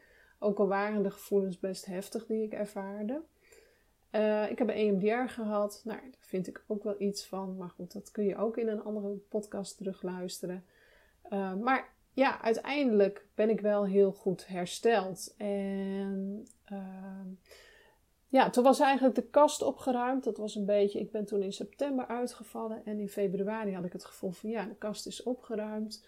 Ook 0.42 0.58
al 0.58 0.68
waren 0.68 1.02
de 1.02 1.10
gevoelens 1.10 1.58
best 1.58 1.84
heftig 1.84 2.26
die 2.26 2.42
ik 2.42 2.52
ervaarde. 2.52 3.22
Uh, 4.12 4.50
ik 4.50 4.58
heb 4.58 4.68
een 4.68 4.74
EMDR 4.74 5.32
gehad. 5.32 5.80
Nou, 5.84 6.00
daar 6.00 6.10
vind 6.20 6.46
ik 6.46 6.64
ook 6.66 6.82
wel 6.82 6.94
iets 6.98 7.26
van. 7.26 7.56
Maar 7.56 7.68
goed, 7.68 7.92
dat 7.92 8.10
kun 8.10 8.24
je 8.24 8.36
ook 8.36 8.56
in 8.56 8.68
een 8.68 8.82
andere 8.82 9.14
podcast 9.14 9.76
terugluisteren. 9.76 10.64
Uh, 11.30 11.54
maar 11.54 11.94
ja, 12.12 12.42
uiteindelijk 12.42 13.26
ben 13.34 13.50
ik 13.50 13.60
wel 13.60 13.86
heel 13.86 14.12
goed 14.12 14.46
hersteld. 14.46 15.34
En 15.36 16.46
uh, 16.72 17.26
ja, 18.28 18.50
toen 18.50 18.64
was 18.64 18.80
eigenlijk 18.80 19.14
de 19.14 19.28
kast 19.28 19.62
opgeruimd. 19.62 20.24
Dat 20.24 20.36
was 20.36 20.54
een 20.54 20.66
beetje, 20.66 21.00
ik 21.00 21.10
ben 21.10 21.24
toen 21.24 21.42
in 21.42 21.52
september 21.52 22.06
uitgevallen. 22.06 22.84
En 22.84 22.98
in 22.98 23.08
februari 23.08 23.74
had 23.74 23.84
ik 23.84 23.92
het 23.92 24.04
gevoel 24.04 24.30
van 24.30 24.50
ja, 24.50 24.64
de 24.64 24.74
kast 24.74 25.06
is 25.06 25.22
opgeruimd. 25.22 26.04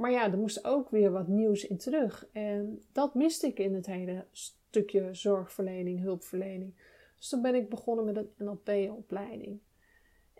Maar 0.00 0.10
ja, 0.10 0.30
er 0.30 0.38
moest 0.38 0.64
ook 0.64 0.90
weer 0.90 1.10
wat 1.10 1.28
nieuws 1.28 1.66
in 1.66 1.76
terug. 1.76 2.26
En 2.32 2.82
dat 2.92 3.14
miste 3.14 3.46
ik 3.46 3.58
in 3.58 3.74
het 3.74 3.86
hele 3.86 4.24
stukje 4.30 5.14
zorgverlening, 5.14 6.00
hulpverlening. 6.00 6.74
Dus 7.16 7.28
toen 7.28 7.42
ben 7.42 7.54
ik 7.54 7.68
begonnen 7.68 8.04
met 8.04 8.16
een 8.16 8.30
NLP-opleiding. 8.36 9.60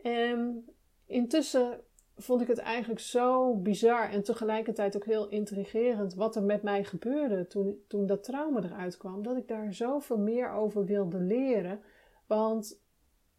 En 0.03 0.65
intussen 1.07 1.81
vond 2.17 2.41
ik 2.41 2.49
het 2.49 2.59
eigenlijk 2.59 3.01
zo 3.01 3.57
bizar 3.57 4.11
en 4.11 4.23
tegelijkertijd 4.23 4.97
ook 4.97 5.05
heel 5.05 5.29
intrigerend 5.29 6.15
wat 6.15 6.37
er 6.37 6.43
met 6.43 6.63
mij 6.63 6.85
gebeurde 6.85 7.47
toen, 7.47 7.85
toen 7.89 8.07
dat 8.07 8.25
trauma 8.25 8.63
eruit 8.63 8.97
kwam. 8.97 9.23
Dat 9.23 9.37
ik 9.37 9.49
daar 9.49 9.75
zoveel 9.75 10.19
meer 10.19 10.53
over 10.53 10.85
wilde 10.85 11.19
leren. 11.21 11.81
Want 12.27 12.83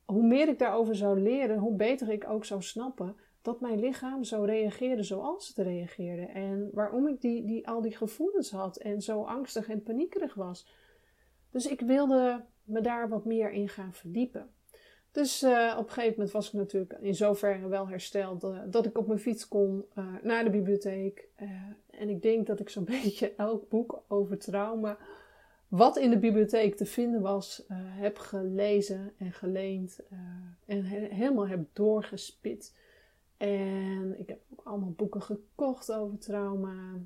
hoe 0.06 0.24
meer 0.24 0.48
ik 0.48 0.60
daarover 0.60 0.96
zou 0.96 1.20
leren, 1.22 1.58
hoe 1.58 1.76
beter 1.76 2.10
ik 2.10 2.30
ook 2.30 2.46
zou 2.46 2.62
snappen 2.62 3.16
dat 3.42 3.62
mijn 3.62 3.80
lichaam 3.80 4.24
zo 4.24 4.44
reageerde 4.44 5.04
zoals 5.04 5.48
het 5.48 5.58
reageerde. 5.58 6.26
En 6.26 6.70
waarom 6.74 7.08
ik 7.08 7.22
die, 7.22 7.46
die, 7.46 7.68
al 7.68 7.82
die 7.82 7.96
gevoelens 7.96 8.52
had 8.52 8.78
en 8.78 9.02
zo 9.02 9.24
angstig 9.24 9.70
en 9.70 9.84
paniekerig 9.84 10.34
was. 10.34 10.68
Dus 11.52 11.68
ik 11.68 11.82
wilde 11.82 12.44
me 12.64 12.82
daar 12.82 13.10
wat 13.10 13.26
meer 13.26 13.52
in 13.52 13.70
gaan 13.70 13.94
verdiepen. 13.94 14.50
Dus 15.12 15.44
uh, 15.44 15.76
op 15.78 15.88
een 15.88 15.94
gegeven 15.94 16.14
moment 16.16 16.32
was 16.32 16.48
ik 16.48 16.54
natuurlijk 16.54 16.98
in 17.02 17.16
zoverre 17.16 17.68
wel 17.68 17.88
hersteld 17.88 18.44
uh, 18.44 18.60
dat 18.68 18.86
ik 18.86 18.98
op 18.98 19.08
mijn 19.08 19.20
fiets 19.20 19.48
kon 19.48 19.86
uh, 19.98 20.06
naar 20.22 20.44
de 20.44 20.50
bibliotheek. 20.50 21.28
en 21.90 22.10
ik 22.10 22.22
denk 22.22 22.48
dat 22.48 22.60
ik 22.60 22.70
zo'n 22.70 22.86
beetje 23.04 23.34
elk 23.36 23.70
boek 23.70 24.04
over 24.08 24.38
trauma 24.38 24.98
wat 25.68 25.98
in 25.98 26.10
de 26.10 26.20
bibliotheek 26.20 26.76
te 26.76 26.86
vinden 26.86 27.22
was, 27.22 27.64
heb 27.74 28.18
gelezen 28.18 29.14
en 29.18 29.32
geleend 29.32 30.00
en 30.66 30.86
he 30.86 31.00
helemaal 31.00 31.48
heb 31.48 31.66
doorgespit. 31.74 32.76
En 33.42 34.20
ik 34.20 34.28
heb 34.28 34.42
ook 34.52 34.62
allemaal 34.64 34.92
boeken 34.92 35.22
gekocht 35.22 35.92
over 35.92 36.18
trauma. 36.18 37.00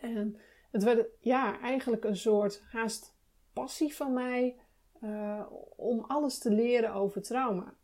En 0.00 0.36
het 0.70 0.82
werd 0.82 1.06
ja, 1.20 1.60
eigenlijk 1.60 2.04
een 2.04 2.16
soort 2.16 2.62
haast 2.70 3.14
passie 3.52 3.94
van 3.94 4.12
mij 4.12 4.56
uh, 5.02 5.46
om 5.76 6.00
alles 6.00 6.38
te 6.38 6.50
leren 6.50 6.92
over 6.92 7.22
trauma. 7.22 7.74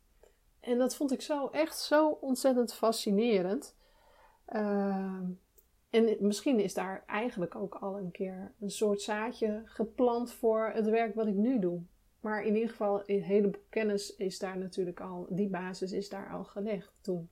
En 0.61 0.79
dat 0.79 0.97
vond 0.97 1.13
ik 1.13 1.23
zo 1.23 1.49
echt 1.49 1.79
zo 1.79 2.09
ontzettend 2.09 2.75
fascinerend. 2.75 3.77
Uh, 4.49 5.21
en 5.91 6.17
misschien 6.21 6.61
is 6.61 6.75
daar 6.75 7.05
eigenlijk 7.07 7.55
ook 7.55 7.75
al 7.75 7.99
een 7.99 8.11
keer 8.11 8.53
een 8.61 8.71
soort 8.71 9.01
zaadje 9.01 9.63
geplant 9.65 10.33
voor 10.33 10.71
het 10.75 10.87
werk 10.87 11.15
wat 11.15 11.27
ik 11.27 11.35
nu 11.35 11.59
doe. 11.59 11.83
Maar 12.21 12.45
in 12.45 12.55
ieder 12.55 12.71
geval, 12.71 13.03
een 13.07 13.23
heleboel 13.23 13.63
kennis 13.69 14.17
is 14.17 14.39
daar 14.39 14.59
natuurlijk 14.59 15.01
al, 15.01 15.27
die 15.31 15.49
basis 15.49 15.93
is 15.93 16.09
daar 16.09 16.31
al 16.31 16.45
gelegd 16.45 16.93
toen. 17.01 17.31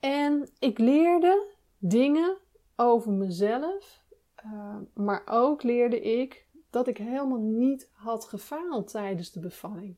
En 0.00 0.48
ik 0.58 0.78
leerde 0.78 1.46
dingen 1.78 2.36
over 2.76 3.12
mezelf, 3.12 4.04
uh, 4.44 4.76
maar 4.94 5.22
ook 5.26 5.62
leerde 5.62 6.00
ik 6.00 6.46
dat 6.70 6.88
ik 6.88 6.98
helemaal 6.98 7.40
niet 7.40 7.90
had 7.92 8.24
gefaald 8.24 8.90
tijdens 8.90 9.32
de 9.32 9.40
bevalling 9.40 9.96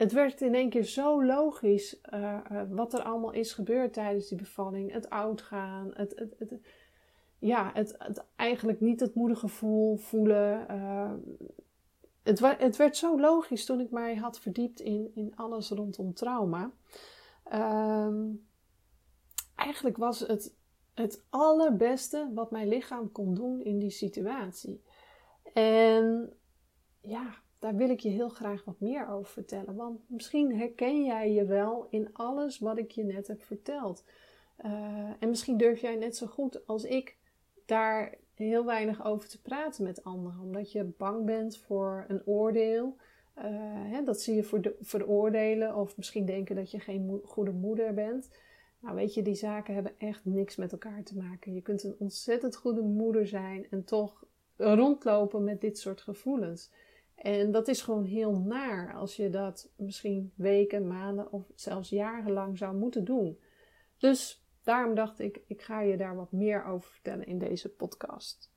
het 0.00 0.12
werd 0.12 0.40
in 0.40 0.54
één 0.54 0.70
keer 0.70 0.84
zo 0.84 1.24
logisch 1.24 2.00
uh, 2.14 2.38
uh, 2.52 2.62
wat 2.68 2.92
er 2.94 3.02
allemaal 3.02 3.32
is 3.32 3.52
gebeurd 3.52 3.92
tijdens 3.92 4.28
die 4.28 4.38
bevalling. 4.38 4.92
Het 4.92 5.10
oud 5.10 5.42
gaan, 5.42 5.90
het, 5.94 6.24
het, 6.38 6.54
ja, 7.38 7.70
het, 7.74 7.94
het, 7.98 8.24
eigenlijk 8.36 8.80
niet 8.80 9.00
het 9.00 9.14
moedergevoel 9.14 9.96
voelen. 9.96 10.66
Het, 12.38 12.58
het, 12.58 12.76
werd 12.76 12.96
zo 12.96 13.20
logisch 13.20 13.64
toen 13.64 13.80
ik 13.80 13.90
mij 13.90 14.16
had 14.16 14.40
verdiept 14.40 14.80
in, 14.80 15.10
in 15.14 15.32
alles 15.36 15.70
rondom 15.70 16.14
trauma. 16.14 16.70
Ehm, 17.44 18.28
eigenlijk 19.54 19.96
was 19.96 20.20
het 20.20 20.58
het 20.94 21.24
allerbeste 21.28 22.30
wat 22.34 22.50
mijn 22.50 22.68
lichaam 22.68 23.12
kon 23.12 23.34
doen 23.34 23.64
in 23.64 23.78
die 23.78 23.90
situatie. 23.90 24.82
En 25.52 26.32
ja, 27.00 27.34
daar 27.58 27.76
wil 27.76 27.90
ik 27.90 28.00
je 28.00 28.08
heel 28.08 28.28
graag 28.28 28.64
wat 28.64 28.80
meer 28.80 29.08
over 29.08 29.32
vertellen. 29.32 29.74
Want 29.74 30.00
misschien 30.06 30.58
herken 30.58 31.04
jij 31.04 31.32
je 31.32 31.44
wel 31.44 31.86
in 31.90 32.08
alles 32.12 32.58
wat 32.58 32.78
ik 32.78 32.90
je 32.90 33.04
net 33.04 33.26
heb 33.26 33.42
verteld. 33.42 34.04
Uh, 34.64 34.72
en 35.18 35.28
misschien 35.28 35.56
durf 35.56 35.80
jij 35.80 35.96
net 35.96 36.16
zo 36.16 36.26
goed 36.26 36.66
als 36.66 36.84
ik 36.84 37.16
daar 37.66 38.14
heel 38.46 38.64
weinig 38.64 39.04
over 39.04 39.28
te 39.28 39.42
praten 39.42 39.84
met 39.84 40.04
anderen. 40.04 40.40
Omdat 40.40 40.72
je 40.72 40.84
bang 40.84 41.24
bent 41.24 41.56
voor 41.56 42.04
een 42.08 42.26
oordeel. 42.26 42.96
Uh, 43.38 43.44
hè, 43.90 44.02
dat 44.02 44.20
zie 44.20 44.34
je 44.34 44.44
voor 44.44 44.60
de, 44.60 44.76
veroordelen. 44.80 45.76
Of 45.76 45.96
misschien 45.96 46.26
denken 46.26 46.56
dat 46.56 46.70
je 46.70 46.80
geen 46.80 47.20
goede 47.24 47.52
moeder 47.52 47.94
bent. 47.94 48.30
Nou 48.80 48.94
weet 48.94 49.14
je, 49.14 49.22
die 49.22 49.34
zaken 49.34 49.74
hebben 49.74 49.98
echt 49.98 50.24
niks 50.24 50.56
met 50.56 50.72
elkaar 50.72 51.02
te 51.02 51.16
maken. 51.16 51.54
Je 51.54 51.62
kunt 51.62 51.82
een 51.82 51.96
ontzettend 51.98 52.56
goede 52.56 52.80
moeder 52.80 53.26
zijn 53.26 53.66
en 53.70 53.84
toch 53.84 54.24
rondlopen 54.56 55.44
met 55.44 55.60
dit 55.60 55.78
soort 55.78 56.00
gevoelens. 56.00 56.70
En 57.14 57.50
dat 57.50 57.68
is 57.68 57.82
gewoon 57.82 58.04
heel 58.04 58.32
naar 58.32 58.94
als 58.94 59.16
je 59.16 59.30
dat 59.30 59.70
misschien 59.76 60.32
weken, 60.34 60.86
maanden 60.86 61.32
of 61.32 61.50
zelfs 61.54 61.88
jarenlang 61.88 62.58
zou 62.58 62.76
moeten 62.76 63.04
doen. 63.04 63.38
Dus 63.98 64.39
daarom 64.62 64.94
dacht 64.94 65.18
ik, 65.18 65.40
ik 65.46 65.62
ga 65.62 65.80
je 65.80 65.96
daar 65.96 66.16
wat 66.16 66.32
meer 66.32 66.64
over 66.64 66.90
vertellen 66.90 67.26
in 67.26 67.38
deze 67.38 67.68
podcast. 67.68 68.52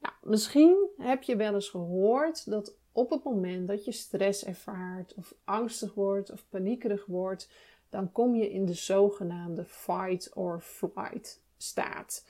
Nou, 0.00 0.14
misschien 0.22 0.88
heb 0.96 1.22
je 1.22 1.36
wel 1.36 1.54
eens 1.54 1.68
gehoord 1.68 2.50
dat 2.50 2.76
op 2.92 3.10
het 3.10 3.24
moment 3.24 3.68
dat 3.68 3.84
je 3.84 3.92
stress 3.92 4.44
ervaart 4.44 5.14
of 5.14 5.34
angstig 5.44 5.94
wordt 5.94 6.30
of 6.30 6.48
paniekerig 6.48 7.06
wordt, 7.06 7.50
dan 7.88 8.12
kom 8.12 8.34
je 8.34 8.50
in 8.50 8.66
de 8.66 8.74
zogenaamde 8.74 9.64
fight 9.64 10.30
or 10.34 10.60
flight 10.60 11.42
staat. 11.56 12.26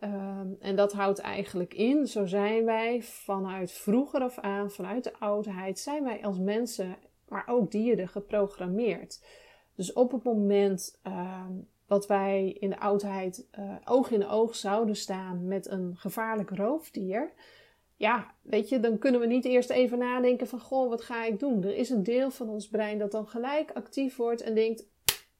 Ehm, 0.00 0.48
en 0.60 0.76
dat 0.76 0.92
houdt 0.92 1.18
eigenlijk 1.18 1.74
in, 1.74 2.06
zo 2.06 2.26
zijn 2.26 2.64
wij 2.64 3.02
vanuit 3.02 3.72
vroeger 3.72 4.20
af 4.20 4.38
aan, 4.38 4.70
vanuit 4.70 5.04
de 5.04 5.18
oudheid, 5.18 5.78
zijn 5.78 6.04
wij 6.04 6.24
als 6.24 6.38
mensen, 6.38 6.96
maar 7.28 7.44
ook 7.46 7.70
dieren, 7.70 8.08
geprogrammeerd. 8.08 9.24
Dus 9.74 9.92
op 9.92 10.12
het 10.12 10.22
moment 10.22 10.98
uh, 11.06 11.46
dat 11.90 12.06
wij 12.06 12.56
in 12.58 12.70
de 12.70 12.78
oudheid 12.78 13.48
uh, 13.58 13.74
oog 13.84 14.10
in 14.10 14.26
oog 14.26 14.56
zouden 14.56 14.96
staan 14.96 15.46
met 15.46 15.70
een 15.70 15.96
gevaarlijk 15.96 16.50
roofdier, 16.50 17.32
ja, 17.96 18.34
weet 18.42 18.68
je, 18.68 18.80
dan 18.80 18.98
kunnen 18.98 19.20
we 19.20 19.26
niet 19.26 19.44
eerst 19.44 19.70
even 19.70 19.98
nadenken 19.98 20.46
van, 20.46 20.60
goh, 20.60 20.88
wat 20.88 21.02
ga 21.02 21.24
ik 21.24 21.38
doen? 21.38 21.64
Er 21.64 21.76
is 21.76 21.90
een 21.90 22.02
deel 22.02 22.30
van 22.30 22.48
ons 22.48 22.68
brein 22.68 22.98
dat 22.98 23.10
dan 23.10 23.28
gelijk 23.28 23.70
actief 23.70 24.16
wordt 24.16 24.42
en 24.42 24.54
denkt, 24.54 24.86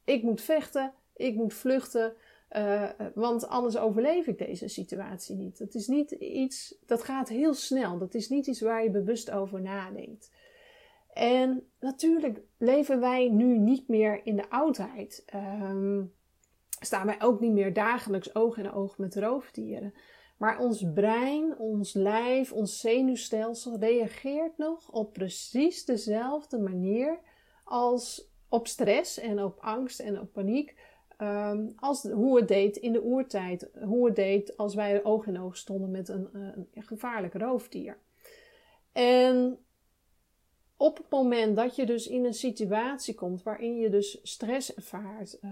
ik 0.03 0.23
moet 0.23 0.41
vechten, 0.41 0.93
ik 1.15 1.35
moet 1.35 1.53
vluchten. 1.53 2.13
Uh, 2.57 2.89
want 3.13 3.47
anders 3.47 3.77
overleef 3.77 4.27
ik 4.27 4.37
deze 4.37 4.67
situatie 4.67 5.35
niet. 5.35 5.57
Dat 5.57 5.73
is 5.73 5.87
niet 5.87 6.11
iets, 6.11 6.77
dat 6.85 7.03
gaat 7.03 7.29
heel 7.29 7.53
snel. 7.53 7.97
Dat 7.97 8.13
is 8.13 8.29
niet 8.29 8.47
iets 8.47 8.61
waar 8.61 8.83
je 8.83 8.89
bewust 8.89 9.31
over 9.31 9.61
nadenkt. 9.61 10.31
En 11.13 11.67
natuurlijk 11.79 12.41
leven 12.57 12.99
wij 12.99 13.29
nu 13.29 13.57
niet 13.57 13.87
meer 13.87 14.21
in 14.23 14.35
de 14.35 14.49
oudheid. 14.49 15.25
Um, 15.35 16.13
staan 16.85 17.05
wij 17.05 17.21
ook 17.21 17.39
niet 17.39 17.51
meer 17.51 17.73
dagelijks 17.73 18.35
oog 18.35 18.57
in 18.57 18.71
oog 18.71 18.97
met 18.97 19.15
roofdieren. 19.15 19.93
Maar 20.37 20.59
ons 20.59 20.85
brein, 20.93 21.57
ons 21.57 21.93
lijf, 21.93 22.51
ons 22.51 22.79
zenuwstelsel 22.79 23.79
reageert 23.79 24.57
nog 24.57 24.91
op 24.91 25.13
precies 25.13 25.85
dezelfde 25.85 26.59
manier 26.59 27.19
als 27.63 28.29
op 28.49 28.67
stress 28.67 29.19
en 29.19 29.43
op 29.43 29.57
angst 29.59 29.99
en 29.99 30.19
op 30.19 30.33
paniek 30.33 30.75
Um, 31.21 31.73
als, 31.75 32.03
hoe 32.03 32.37
het 32.37 32.47
deed 32.47 32.77
in 32.77 32.93
de 32.93 33.03
oertijd. 33.03 33.69
Hoe 33.83 34.05
het 34.05 34.15
deed 34.15 34.57
als 34.57 34.75
wij 34.75 35.03
oog 35.03 35.25
in 35.27 35.39
oog 35.39 35.57
stonden 35.57 35.91
met 35.91 36.09
een, 36.09 36.29
eh, 36.33 36.41
een 36.73 36.83
gevaarlijk 36.83 37.33
roofdier. 37.33 37.97
En 38.91 39.57
op 40.81 40.97
het 40.97 41.09
moment 41.09 41.55
dat 41.55 41.75
je 41.75 41.85
dus 41.85 42.07
in 42.07 42.25
een 42.25 42.33
situatie 42.33 43.13
komt 43.13 43.43
waarin 43.43 43.77
je 43.77 43.89
dus 43.89 44.19
stress 44.23 44.73
ervaart, 44.73 45.37
uh, 45.41 45.51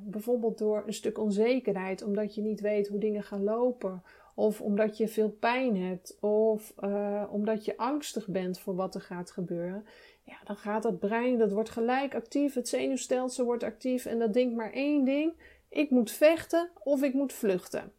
bijvoorbeeld 0.00 0.58
door 0.58 0.82
een 0.86 0.94
stuk 0.94 1.18
onzekerheid, 1.18 2.02
omdat 2.02 2.34
je 2.34 2.40
niet 2.40 2.60
weet 2.60 2.88
hoe 2.88 2.98
dingen 2.98 3.22
gaan 3.22 3.44
lopen, 3.44 4.02
of 4.34 4.60
omdat 4.60 4.96
je 4.96 5.08
veel 5.08 5.30
pijn 5.30 5.76
hebt, 5.76 6.16
of 6.20 6.74
uh, 6.80 7.24
omdat 7.30 7.64
je 7.64 7.76
angstig 7.76 8.28
bent 8.28 8.58
voor 8.58 8.74
wat 8.74 8.94
er 8.94 9.00
gaat 9.00 9.30
gebeuren, 9.30 9.84
ja, 10.22 10.36
dan 10.44 10.56
gaat 10.56 10.82
dat 10.82 10.98
brein, 10.98 11.38
dat 11.38 11.52
wordt 11.52 11.70
gelijk 11.70 12.14
actief, 12.14 12.54
het 12.54 12.68
zenuwstelsel 12.68 13.44
wordt 13.44 13.62
actief 13.62 14.06
en 14.06 14.18
dat 14.18 14.32
denkt 14.32 14.56
maar 14.56 14.72
één 14.72 15.04
ding: 15.04 15.32
ik 15.68 15.90
moet 15.90 16.10
vechten 16.10 16.70
of 16.82 17.02
ik 17.02 17.14
moet 17.14 17.32
vluchten. 17.32 17.92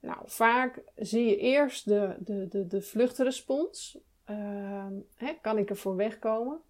Nou, 0.00 0.18
vaak 0.24 0.82
zie 0.96 1.26
je 1.26 1.36
eerst 1.36 1.84
de, 1.84 2.16
de, 2.18 2.48
de, 2.48 2.66
de 2.66 2.82
vluchtrespons. 2.82 3.98
Uh, 4.30 4.86
hè, 5.16 5.32
kan 5.40 5.58
ik 5.58 5.70
ervoor 5.70 5.96
wegkomen? 5.96 6.60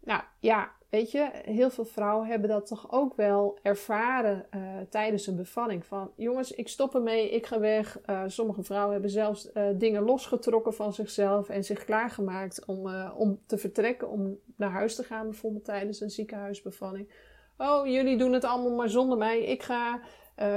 Nou 0.00 0.22
ja, 0.38 0.72
weet 0.88 1.10
je, 1.10 1.30
heel 1.32 1.70
veel 1.70 1.84
vrouwen 1.84 2.26
hebben 2.26 2.48
dat 2.48 2.66
toch 2.66 2.92
ook 2.92 3.16
wel 3.16 3.58
ervaren 3.62 4.46
uh, 4.54 4.60
tijdens 4.88 5.26
een 5.26 5.36
bevalling. 5.36 5.86
Van 5.86 6.10
jongens, 6.16 6.52
ik 6.52 6.68
stop 6.68 6.94
ermee, 6.94 7.30
ik 7.30 7.46
ga 7.46 7.58
weg. 7.58 7.98
Uh, 8.06 8.22
sommige 8.26 8.62
vrouwen 8.62 8.92
hebben 8.92 9.10
zelfs 9.10 9.50
uh, 9.54 9.64
dingen 9.74 10.02
losgetrokken 10.02 10.74
van 10.74 10.92
zichzelf 10.92 11.48
en 11.48 11.64
zich 11.64 11.84
klaargemaakt 11.84 12.64
om, 12.64 12.94
om 13.16 13.40
te 13.46 13.58
vertrekken, 13.58 14.08
om 14.08 14.38
naar 14.56 14.70
huis 14.70 14.94
te 14.94 15.02
gaan, 15.02 15.28
bijvoorbeeld 15.28 15.64
tijdens 15.64 16.00
een 16.00 16.10
ziekenhuisbevalling. 16.10 17.12
Oh, 17.56 17.86
jullie 17.86 18.18
doen 18.18 18.32
het 18.32 18.44
allemaal 18.44 18.76
maar 18.76 18.88
zonder 18.88 19.18
mij. 19.18 19.42
Ik 19.44 19.62
ga 19.62 20.00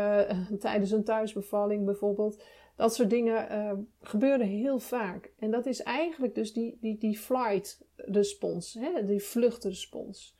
tijdens 0.59 0.91
een 0.91 1.03
thuisbevalling 1.03 1.85
bijvoorbeeld. 1.85 2.43
Dat 2.75 2.95
soort 2.95 3.09
dingen 3.09 3.51
uh, 3.51 3.71
gebeuren 4.01 4.47
heel 4.47 4.79
vaak. 4.79 5.31
En 5.39 5.51
dat 5.51 5.65
is 5.65 5.81
eigenlijk 5.81 6.35
dus 6.35 6.53
die, 6.53 6.77
die, 6.81 6.97
die 6.97 7.17
flight 7.17 7.85
respons, 7.95 8.73
hè, 8.73 9.05
die 9.05 9.23
vluchtrespons. 9.23 10.37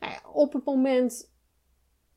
Nou 0.00 0.14
op 0.32 0.52
het 0.52 0.64
moment 0.64 1.32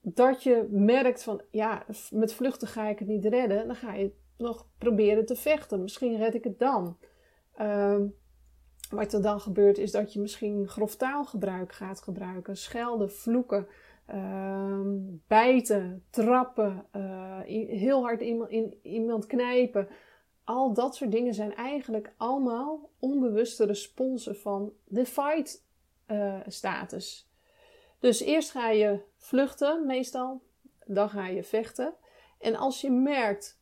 dat 0.02 0.44
je 0.44 0.68
merkt 0.70 1.24
van, 1.24 1.42
ja, 1.52 1.86
met 2.12 2.34
vluchten 2.34 2.68
ga 2.68 2.88
ik 2.88 3.00
het 3.00 3.08
niet 3.08 3.26
redden, 3.26 3.68
dan 3.68 3.76
ga 3.76 3.94
je 3.94 4.12
nog 4.38 4.68
proberen 4.78 5.26
te 5.26 5.36
vechten. 5.36 5.82
Misschien 5.82 6.18
red 6.18 6.34
ik 6.34 6.44
het 6.44 6.60
dan. 6.60 6.98
Uh, 7.62 8.02
wat 8.90 9.14
er 9.14 9.22
dan 9.22 9.40
gebeurt 9.40 9.78
is 9.78 9.92
dat 9.92 10.14
je 10.14 10.20
misschien 10.20 10.68
grof 10.68 10.96
taalgebruik 10.96 11.74
gaat 11.74 12.02
gebruiken, 12.02 12.58
schelden, 12.58 13.12
vloeken, 13.12 13.68
uh, 14.14 14.82
bijten, 15.28 16.06
trappen, 16.10 16.86
uh, 16.96 17.40
heel 17.68 18.02
hard 18.02 18.22
iemand, 18.22 18.50
in, 18.50 18.80
iemand 18.82 19.26
knijpen. 19.26 19.88
Al 20.44 20.74
dat 20.74 20.96
soort 20.96 21.12
dingen 21.12 21.34
zijn 21.34 21.56
eigenlijk 21.56 22.14
allemaal 22.18 22.90
onbewuste 23.00 23.66
responsen 23.66 24.36
van 24.36 24.74
de 24.84 25.06
fight 25.06 25.66
uh, 26.08 26.40
status. 26.48 27.32
Dus 28.00 28.22
eerst 28.22 28.52
ga 28.52 28.70
je 28.70 29.00
vluchten, 29.18 29.86
meestal. 29.86 30.42
Dan 30.86 31.10
ga 31.10 31.28
je 31.28 31.44
vechten. 31.44 31.94
En 32.40 32.56
als 32.56 32.82
je 32.82 32.92
merkt 32.92 33.62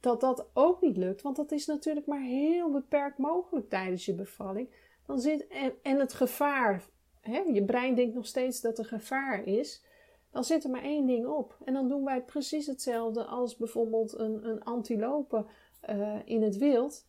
dat 0.00 0.20
dat 0.20 0.46
ook 0.52 0.80
niet 0.80 0.96
lukt, 0.96 1.22
want 1.22 1.36
dat 1.36 1.52
is 1.52 1.66
natuurlijk 1.66 2.06
maar 2.06 2.22
heel 2.22 2.70
beperkt 2.70 3.18
mogelijk 3.18 3.68
tijdens 3.68 4.04
je 4.04 4.14
bevalling. 4.14 4.70
Dan 5.06 5.18
zit, 5.18 5.46
en 5.82 5.98
het 5.98 6.12
gevaar, 6.12 6.82
hè, 7.28 7.38
je 7.38 7.64
brein 7.64 7.94
denkt 7.94 8.14
nog 8.14 8.26
steeds 8.26 8.60
dat 8.60 8.78
er 8.78 8.84
gevaar 8.84 9.44
is, 9.44 9.84
dan 10.30 10.44
zit 10.44 10.64
er 10.64 10.70
maar 10.70 10.82
één 10.82 11.06
ding 11.06 11.26
op. 11.26 11.56
En 11.64 11.74
dan 11.74 11.88
doen 11.88 12.04
wij 12.04 12.22
precies 12.22 12.66
hetzelfde 12.66 13.24
als 13.24 13.56
bijvoorbeeld 13.56 14.18
een, 14.18 14.48
een 14.48 14.62
antilope 14.62 15.44
uh, 15.90 16.16
in 16.24 16.42
het 16.42 16.56
wild. 16.56 17.06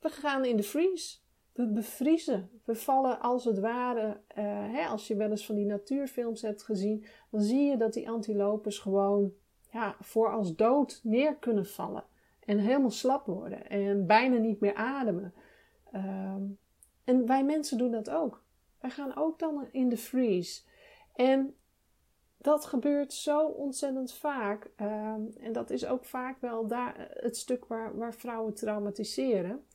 We 0.00 0.08
gaan 0.08 0.44
in 0.44 0.56
de 0.56 0.62
freeze. 0.62 1.18
We 1.52 1.66
bevriezen. 1.66 2.50
We 2.64 2.74
vallen 2.74 3.20
als 3.20 3.44
het 3.44 3.58
ware, 3.58 4.06
uh, 4.08 4.44
hè, 4.72 4.86
als 4.86 5.06
je 5.06 5.16
wel 5.16 5.30
eens 5.30 5.46
van 5.46 5.54
die 5.54 5.66
natuurfilms 5.66 6.42
hebt 6.42 6.62
gezien, 6.62 7.04
dan 7.30 7.40
zie 7.40 7.70
je 7.70 7.76
dat 7.76 7.92
die 7.92 8.08
antilopes 8.08 8.78
gewoon 8.78 9.32
ja, 9.70 9.96
voor 10.00 10.32
als 10.32 10.56
dood 10.56 11.00
neer 11.02 11.36
kunnen 11.36 11.66
vallen. 11.66 12.04
En 12.40 12.58
helemaal 12.58 12.90
slap 12.90 13.26
worden 13.26 13.68
en 13.68 14.06
bijna 14.06 14.36
niet 14.36 14.60
meer 14.60 14.74
ademen. 14.74 15.34
Uh, 15.94 16.34
en 17.04 17.26
wij 17.26 17.44
mensen 17.44 17.78
doen 17.78 17.90
dat 17.90 18.10
ook. 18.10 18.44
Wij 18.80 18.90
gaan 18.90 19.16
ook 19.16 19.38
dan 19.38 19.68
in 19.72 19.88
de 19.88 19.96
freeze. 19.96 20.62
En 21.14 21.54
dat 22.38 22.64
gebeurt 22.64 23.12
zo 23.12 23.46
ontzettend 23.46 24.12
vaak. 24.12 24.70
Ehm, 24.76 25.22
en 25.38 25.52
dat 25.52 25.70
is 25.70 25.86
ook 25.86 26.04
vaak 26.04 26.40
wel 26.40 26.66
daar, 26.66 27.08
het 27.10 27.36
stuk 27.36 27.64
waar, 27.64 27.96
waar 27.96 28.14
vrouwen 28.14 28.54
traumatiseren. 28.54 29.66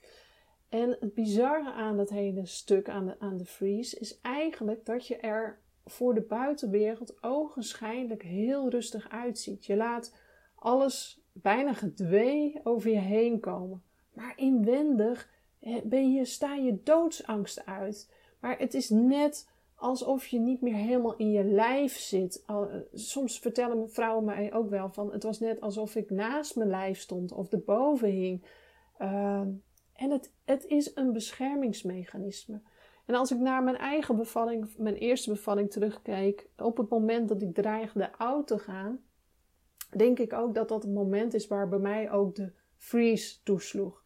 En 0.70 0.98
het 1.00 1.14
bizarre 1.14 1.72
aan 1.72 1.98
dat 1.98 2.10
hele 2.10 2.46
stuk, 2.46 2.90
aan 2.90 3.06
de, 3.06 3.20
aan 3.20 3.38
de 3.38 3.46
freeze, 3.46 4.00
is 4.00 4.20
eigenlijk 4.22 4.86
dat 4.86 5.08
je 5.08 5.18
er 5.18 5.60
voor 5.86 6.14
de 6.14 6.22
buitenwereld 6.22 7.24
ogenschijnlijk 7.24 8.24
heel 8.24 8.70
rustig 8.70 9.10
uitziet. 9.10 9.66
Je 9.66 9.76
laat 9.76 10.16
alles 10.56 11.22
bijna 11.32 11.74
gedwee 11.74 12.60
over 12.64 12.90
je 12.90 13.00
heen 13.00 13.40
komen. 13.40 13.84
Maar 14.14 14.34
inwendig 14.36 15.30
ben 15.84 16.14
je, 16.14 16.26
sta 16.26 16.56
je 16.56 16.84
doodsangst 16.84 17.66
uit. 17.66 18.14
Maar 18.42 18.58
het 18.58 18.74
is 18.74 18.90
net 18.90 19.50
alsof 19.76 20.28
je 20.28 20.40
niet 20.40 20.62
meer 20.62 20.76
helemaal 20.76 21.16
in 21.16 21.32
je 21.32 21.44
lijf 21.44 21.98
zit. 21.98 22.46
Soms 22.94 23.40
vertellen 23.40 23.90
vrouwen 23.90 24.26
mij 24.26 24.54
ook 24.54 24.70
wel 24.70 24.90
van 24.90 25.12
het 25.12 25.24
was 25.24 25.40
net 25.40 25.62
alsof 25.62 25.96
ik 25.96 26.10
naast 26.10 26.56
mijn 26.56 26.70
lijf 26.70 27.00
stond 27.00 27.32
of 27.32 27.52
erboven 27.52 28.10
hing. 28.10 28.46
Ehm, 28.98 29.50
en 29.94 30.12
het, 30.12 30.34
het 30.46 30.66
is 30.66 30.96
een 30.96 31.14
beschermingsmechanisme. 31.14 32.62
En 33.06 33.16
als 33.16 33.32
ik 33.32 33.40
naar 33.40 33.64
mijn 33.64 33.78
eigen 33.78 34.16
bevalling, 34.16 34.78
mijn 34.78 34.96
eerste 34.96 35.30
bevalling 35.30 35.72
terugkijk, 35.72 36.50
op 36.58 36.78
het 36.78 36.90
moment 36.90 37.30
dat 37.30 37.42
ik 37.42 37.54
dreigde 37.54 38.18
oud 38.18 38.48
te 38.48 38.60
gaan, 38.60 39.00
denk 39.98 40.20
ik 40.20 40.34
ook 40.34 40.56
dat 40.56 40.70
dat 40.70 40.84
het 40.84 40.94
moment 40.94 41.34
is 41.34 41.48
waar 41.48 41.70
bij 41.70 41.80
mij 41.80 42.12
ook 42.12 42.36
de 42.36 42.52
freeze 42.78 43.44
toesloeg. 43.44 44.04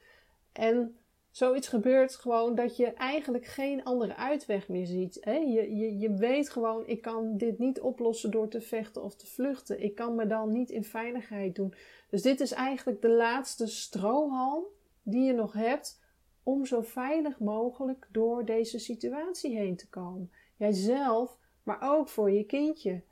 En 0.52 0.98
zoiets 1.36 1.68
gebeurt 1.68 2.16
gewoon 2.16 2.56
dat 2.56 2.78
je 2.78 2.94
eigenlijk 2.94 3.46
geen 3.46 3.84
andere 3.84 4.16
uitweg 4.16 4.68
meer 4.68 4.86
ziet. 4.86 5.18
Hè? 5.22 5.34
Je, 5.34 5.76
je, 5.76 5.98
je 5.98 6.14
weet 6.14 6.50
gewoon, 6.50 6.88
ik 6.88 7.02
kan 7.02 7.38
dit 7.38 7.60
niet 7.60 7.82
oplossen 7.82 8.32
door 8.32 8.48
te 8.48 8.62
vechten 8.62 9.04
of 9.04 9.16
te 9.16 9.26
vluchten. 9.26 9.84
Ik 9.84 9.96
kan 9.96 10.16
me 10.16 10.28
dan 10.28 10.52
niet 10.52 10.70
in 10.70 10.84
veiligheid 10.84 11.56
doen. 11.56 11.74
Dus 12.10 12.22
dit 12.22 12.40
is 12.40 12.52
eigenlijk 12.52 13.02
de 13.02 13.10
laatste 13.10 13.68
strohalm 13.68 14.64
die 15.04 15.24
je 15.24 15.34
nog 15.34 15.54
hebt 15.54 16.02
om 16.44 16.66
zo 16.66 16.82
veilig 16.82 17.40
mogelijk 17.40 18.08
door 18.12 18.46
deze 18.46 18.80
situatie 18.80 19.58
heen 19.58 19.76
te 19.76 19.90
komen. 19.90 20.32
Jijzelf, 20.58 21.38
maar 21.64 21.82
ook 21.82 22.10
voor 22.10 22.32
je 22.32 22.44
kindje. 22.44 23.04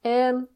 En 0.00 0.48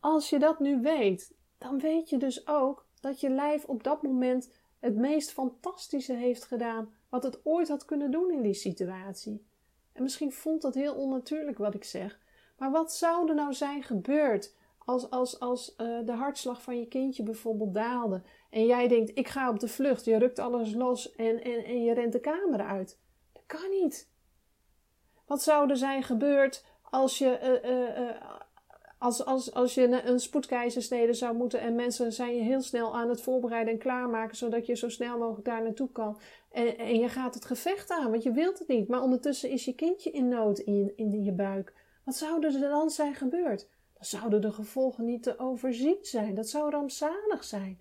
als 0.00 0.30
je 0.30 0.38
dat 0.38 0.60
nu 0.60 0.80
weet, 0.80 1.34
dan 1.58 1.78
weet 1.78 2.08
je 2.08 2.16
dus 2.16 2.46
ook 2.46 2.86
dat 3.00 3.20
je 3.20 3.30
lijf 3.30 3.64
op 3.64 3.82
dat 3.82 4.02
moment 4.02 4.57
het 4.78 4.96
meest 4.96 5.30
fantastische 5.32 6.12
heeft 6.12 6.44
gedaan 6.44 6.94
wat 7.08 7.22
het 7.22 7.40
ooit 7.44 7.68
had 7.68 7.84
kunnen 7.84 8.10
doen 8.10 8.32
in 8.32 8.42
die 8.42 8.54
situatie. 8.54 9.46
En 9.92 10.02
misschien 10.02 10.32
voelt 10.32 10.62
dat 10.62 10.74
heel 10.74 10.94
onnatuurlijk 10.94 11.58
wat 11.58 11.74
ik 11.74 11.84
zeg, 11.84 12.20
maar 12.58 12.70
wat 12.70 12.92
zou 12.92 13.28
er 13.28 13.34
nou 13.34 13.52
zijn 13.52 13.82
gebeurd 13.82 14.56
als, 14.78 15.10
als, 15.10 15.40
als 15.40 15.74
uh, 15.78 15.98
de 16.04 16.12
hartslag 16.12 16.62
van 16.62 16.78
je 16.78 16.88
kindje 16.88 17.22
bijvoorbeeld 17.22 17.74
daalde 17.74 18.22
en 18.50 18.66
jij 18.66 18.88
denkt: 18.88 19.18
ik 19.18 19.28
ga 19.28 19.50
op 19.50 19.58
de 19.58 19.68
vlucht, 19.68 20.04
je 20.04 20.18
rukt 20.18 20.38
alles 20.38 20.72
los 20.72 21.14
en, 21.14 21.42
en, 21.42 21.64
en 21.64 21.82
je 21.82 21.94
rent 21.94 22.12
de 22.12 22.20
kamer 22.20 22.60
uit? 22.60 22.98
Dat 23.32 23.42
kan 23.46 23.70
niet. 23.70 24.10
Wat 25.26 25.42
zou 25.42 25.70
er 25.70 25.76
zijn 25.76 26.02
gebeurd 26.02 26.64
als 26.90 27.18
je, 27.18 27.60
uh, 27.64 28.04
uh, 28.04 28.16
als, 28.98 29.24
als, 29.24 29.54
als 29.54 29.74
je 29.74 30.02
een 30.06 30.20
spoedkeizersnede 30.20 31.12
zou 31.12 31.36
moeten 31.36 31.60
en 31.60 31.74
mensen 31.74 32.12
zijn 32.12 32.34
je 32.34 32.42
heel 32.42 32.62
snel 32.62 32.96
aan 32.96 33.08
het 33.08 33.20
voorbereiden 33.20 33.72
en 33.72 33.78
klaarmaken, 33.78 34.36
zodat 34.36 34.66
je 34.66 34.76
zo 34.76 34.88
snel 34.88 35.18
mogelijk 35.18 35.44
daar 35.44 35.62
naartoe 35.62 35.92
kan. 35.92 36.18
En, 36.50 36.78
en 36.78 36.98
je 36.98 37.08
gaat 37.08 37.34
het 37.34 37.44
gevecht 37.44 37.90
aan, 37.90 38.10
want 38.10 38.22
je 38.22 38.32
wilt 38.32 38.58
het 38.58 38.68
niet. 38.68 38.88
Maar 38.88 39.02
ondertussen 39.02 39.50
is 39.50 39.64
je 39.64 39.74
kindje 39.74 40.10
in 40.10 40.28
nood 40.28 40.58
in, 40.58 40.92
in 40.96 41.24
je 41.24 41.32
buik. 41.32 41.74
Wat 42.04 42.16
zou 42.16 42.46
er 42.46 42.60
dan 42.60 42.90
zijn 42.90 43.14
gebeurd? 43.14 43.68
Dan 43.94 44.04
zouden 44.04 44.40
de 44.40 44.52
gevolgen 44.52 45.04
niet 45.04 45.22
te 45.22 45.38
overzien 45.38 45.98
zijn. 46.02 46.34
Dat 46.34 46.48
zou 46.48 46.70
rampzalig 46.70 47.44
zijn. 47.44 47.80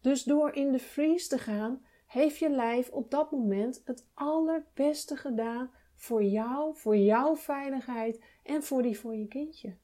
Dus 0.00 0.22
door 0.22 0.54
in 0.54 0.72
de 0.72 0.78
freeze 0.78 1.28
te 1.28 1.38
gaan, 1.38 1.84
heeft 2.06 2.38
je 2.38 2.50
lijf 2.50 2.90
op 2.90 3.10
dat 3.10 3.30
moment 3.30 3.82
het 3.84 4.06
allerbeste 4.14 5.16
gedaan 5.16 5.70
voor 5.94 6.24
jou, 6.24 6.76
voor 6.76 6.96
jouw 6.96 7.36
veiligheid 7.36 8.20
en 8.42 8.62
voor 8.62 8.82
die 8.82 8.98
voor 8.98 9.16
je 9.16 9.28
kindje. 9.28 9.76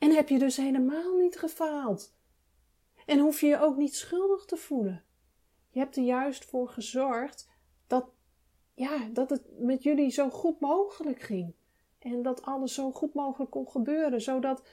En 0.00 0.10
heb 0.10 0.28
je 0.28 0.38
dus 0.38 0.56
helemaal 0.56 1.16
niet 1.16 1.38
gefaald. 1.38 2.14
En 3.06 3.18
hoef 3.18 3.40
je 3.40 3.46
je 3.46 3.60
ook 3.60 3.76
niet 3.76 3.94
schuldig 3.94 4.44
te 4.44 4.56
voelen. 4.56 5.04
Je 5.68 5.78
hebt 5.78 5.96
er 5.96 6.02
juist 6.02 6.44
voor 6.44 6.68
gezorgd 6.68 7.48
dat, 7.86 8.10
ja, 8.74 9.08
dat 9.12 9.30
het 9.30 9.42
met 9.58 9.82
jullie 9.82 10.10
zo 10.10 10.30
goed 10.30 10.60
mogelijk 10.60 11.20
ging. 11.20 11.54
En 11.98 12.22
dat 12.22 12.42
alles 12.42 12.74
zo 12.74 12.92
goed 12.92 13.14
mogelijk 13.14 13.50
kon 13.50 13.68
gebeuren. 13.68 14.20
Zodat 14.20 14.68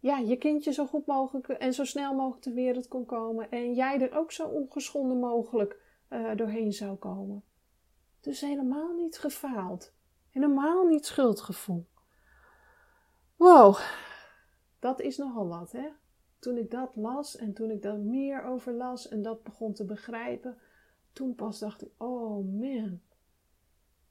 ja, 0.00 0.18
je 0.18 0.36
kindje 0.36 0.72
zo 0.72 0.86
goed 0.86 1.06
mogelijk 1.06 1.48
en 1.48 1.74
zo 1.74 1.84
snel 1.84 2.14
mogelijk 2.14 2.42
ter 2.42 2.54
wereld 2.54 2.88
kon 2.88 3.04
komen. 3.04 3.50
En 3.50 3.74
jij 3.74 4.00
er 4.00 4.18
ook 4.18 4.32
zo 4.32 4.46
ongeschonden 4.46 5.18
mogelijk 5.18 5.80
uh, 6.10 6.36
doorheen 6.36 6.72
zou 6.72 6.96
komen. 6.96 7.44
Dus 8.20 8.40
helemaal 8.40 8.92
niet 8.92 9.18
gefaald. 9.18 9.92
Helemaal 10.30 10.86
niet 10.86 11.06
schuldgevoel. 11.06 11.86
Wow, 13.36 13.78
dat 14.84 15.00
is 15.00 15.16
nogal 15.16 15.48
wat, 15.48 15.72
hè? 15.72 15.88
Toen 16.38 16.56
ik 16.56 16.70
dat 16.70 16.96
las 16.96 17.36
en 17.36 17.52
toen 17.52 17.70
ik 17.70 17.82
daar 17.82 17.98
meer 17.98 18.42
over 18.42 18.72
las 18.72 19.08
en 19.08 19.22
dat 19.22 19.42
begon 19.42 19.72
te 19.72 19.84
begrijpen, 19.84 20.58
toen 21.12 21.34
pas 21.34 21.58
dacht 21.58 21.82
ik: 21.82 21.88
oh 21.96 22.60
man, 22.60 23.00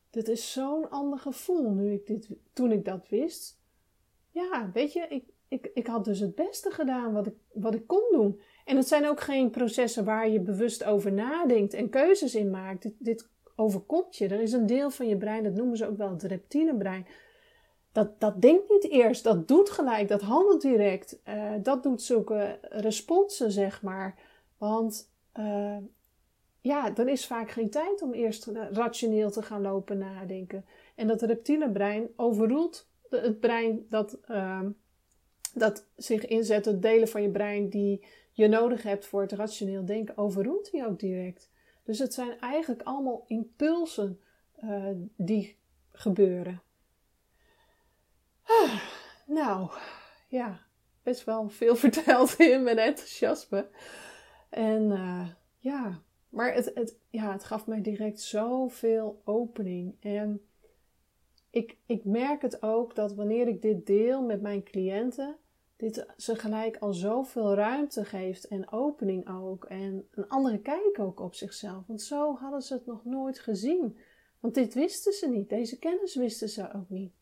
dit 0.10 0.28
is 0.28 0.52
zo'n 0.52 0.90
ander 0.90 1.20
gevoel 1.20 1.72
nu 1.72 1.92
ik 1.92 2.08
dit, 2.08 2.30
toen 2.54 2.72
ik 2.72 2.86
dat 2.86 3.10
wist. 3.10 3.62
Ja, 4.32 4.70
weet 4.74 4.94
je, 4.94 5.06
ik, 5.10 5.26
ik, 5.48 5.72
ik 5.74 5.88
had 5.88 6.06
dus 6.06 6.20
het 6.20 6.36
beste 6.36 6.72
gedaan 6.72 7.14
wat 7.14 7.28
ik, 7.28 7.36
wat 7.52 7.76
ik 7.76 7.88
kon 7.88 8.08
doen. 8.12 8.42
En 8.66 8.78
het 8.78 8.88
zijn 8.88 9.08
ook 9.08 9.20
geen 9.20 9.50
processen 9.50 10.06
waar 10.06 10.30
je 10.30 10.40
bewust 10.40 10.84
over 10.84 11.12
nadenkt 11.12 11.74
en 11.74 11.90
keuzes 11.90 12.36
in 12.36 12.50
maakt. 12.50 12.90
Dit, 12.98 13.30
overkomt 13.56 14.16
je. 14.16 14.28
Er 14.28 14.42
is 14.42 14.52
een 14.52 14.66
deel 14.66 14.90
van 14.90 15.08
je 15.08 15.18
brein, 15.18 15.44
dat 15.44 15.54
noemen 15.54 15.78
ze 15.78 15.88
ook 15.88 15.98
wel 15.98 16.10
het 16.10 16.24
reptielebrein 16.24 17.06
dat, 17.94 18.20
dat 18.20 18.42
denkt 18.42 18.70
niet 18.70 18.90
eerst, 18.90 19.24
dat 19.24 19.48
doet 19.48 19.70
gelijk, 19.70 20.08
dat 20.08 20.22
handelt 20.22 20.62
direct. 20.62 21.20
Uh, 21.28 21.52
dat 21.62 21.84
doet 21.84 22.02
zulke 22.02 22.60
responsen, 22.62 23.52
zeg 23.52 23.82
maar. 23.82 24.20
Want 24.58 25.12
uh, 25.40 25.78
ja, 26.62 26.96
er 26.96 27.08
is 27.08 27.26
vaak 27.26 27.52
geen 27.52 27.70
tijd 27.70 28.02
om 28.02 28.14
eerst 28.14 28.46
rationeel 28.72 29.32
te 29.32 29.42
gaan 29.42 29.62
lopen 29.62 29.98
nadenken. 29.98 30.66
En 30.96 31.08
dat 31.08 31.22
reptiele 31.22 31.72
brein 31.72 32.08
overroelt 32.16 32.90
het 33.10 33.40
brein 33.40 33.86
dat, 33.90 34.18
uh, 34.30 34.62
dat 35.54 35.88
zich 35.96 36.26
inzet, 36.26 36.66
het 36.66 36.82
delen 36.82 37.08
van 37.08 37.22
je 37.22 37.30
brein 37.30 37.70
die 37.70 38.06
je 38.32 38.48
nodig 38.48 38.84
hebt 38.84 39.06
voor 39.06 39.22
het 39.22 39.32
rationeel 39.32 39.86
denken, 39.86 40.18
overroelt 40.18 40.72
die 40.72 40.86
ook 40.86 41.00
direct. 41.00 41.52
Dus 41.84 42.00
het 42.00 42.14
zijn 42.14 42.40
eigenlijk 42.40 42.82
allemaal 42.82 43.24
impulsen 43.28 44.20
uh, 44.64 44.86
die 45.16 45.58
gebeuren. 45.92 46.62
Nou, 49.26 49.70
ja, 50.28 50.60
best 51.04 51.24
wel 51.24 51.50
veel 51.50 51.76
verteld 51.86 52.36
in 52.40 52.64
mijn 52.64 52.78
enthousiasme. 52.78 53.68
En 54.50 54.84
uh, 54.84 55.28
ja, 55.58 56.02
maar 56.30 56.54
het, 56.54 56.72
het, 56.74 56.98
ja, 57.10 57.32
het 57.32 57.44
gaf 57.44 57.68
mij 57.68 57.82
direct 57.82 58.22
zoveel 58.22 59.22
opening. 59.24 59.96
En 60.00 60.42
ik, 61.50 61.78
ik 61.86 62.06
merk 62.06 62.42
het 62.42 62.64
ook 62.64 62.96
dat 62.96 63.14
wanneer 63.14 63.48
ik 63.48 63.62
dit 63.62 63.86
deel 63.86 64.22
met 64.22 64.42
mijn 64.42 64.64
cliënten, 64.64 65.38
dit 65.76 66.06
ze 66.18 66.36
gelijk 66.36 66.78
al 66.78 66.94
zoveel 66.94 67.54
ruimte 67.54 68.06
geeft 68.06 68.48
en 68.48 68.72
opening 68.72 69.30
ook. 69.30 69.66
En 69.66 70.08
een 70.12 70.28
andere 70.28 70.60
kijk 70.60 71.00
ook 71.00 71.20
op 71.20 71.36
zichzelf. 71.36 71.88
Want 71.88 72.02
zo 72.02 72.36
hadden 72.36 72.62
ze 72.62 72.74
het 72.74 72.86
nog 72.86 73.06
nooit 73.06 73.40
gezien. 73.40 73.98
Want 74.40 74.54
dit 74.54 74.74
wisten 74.74 75.14
ze 75.14 75.30
niet. 75.30 75.50
Deze 75.50 75.80
kennis 75.80 76.16
wisten 76.16 76.50
ze 76.50 76.74
ook 76.74 76.90
niet. 76.90 77.14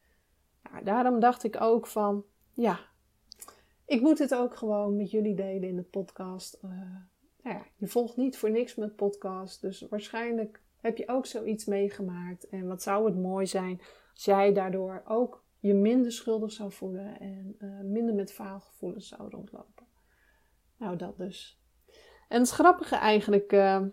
Nou, 0.71 0.83
daarom 0.83 1.19
dacht 1.19 1.43
ik 1.43 1.61
ook 1.61 1.87
van, 1.87 2.25
ja, 2.53 2.79
ik 3.85 4.01
moet 4.01 4.19
het 4.19 4.35
ook 4.35 4.55
gewoon 4.55 4.95
met 4.95 5.11
jullie 5.11 5.35
delen 5.35 5.69
in 5.69 5.75
de 5.75 5.83
podcast. 5.83 6.59
Uh, 6.63 6.71
nou 7.43 7.57
ja, 7.57 7.65
je 7.75 7.87
volgt 7.87 8.17
niet 8.17 8.37
voor 8.37 8.51
niks 8.51 8.75
met 8.75 8.95
podcast. 8.95 9.61
Dus 9.61 9.87
waarschijnlijk 9.89 10.61
heb 10.81 10.97
je 10.97 11.07
ook 11.07 11.25
zoiets 11.25 11.65
meegemaakt. 11.65 12.49
En 12.49 12.67
wat 12.67 12.81
zou 12.81 13.05
het 13.05 13.17
mooi 13.17 13.45
zijn 13.45 13.81
als 14.13 14.25
jij 14.25 14.53
daardoor 14.53 15.03
ook 15.07 15.43
je 15.59 15.73
minder 15.73 16.11
schuldig 16.11 16.51
zou 16.51 16.71
voelen 16.71 17.19
en 17.19 17.55
uh, 17.59 17.79
minder 17.79 18.15
met 18.15 18.33
faalgevoelens 18.33 19.07
zou 19.07 19.29
rondlopen. 19.29 19.85
Nou, 20.77 20.97
dat 20.97 21.17
dus. 21.17 21.61
En 22.27 22.39
het 22.39 22.49
grappige 22.49 22.95
eigenlijk 22.95 23.51
uh, 23.51 23.85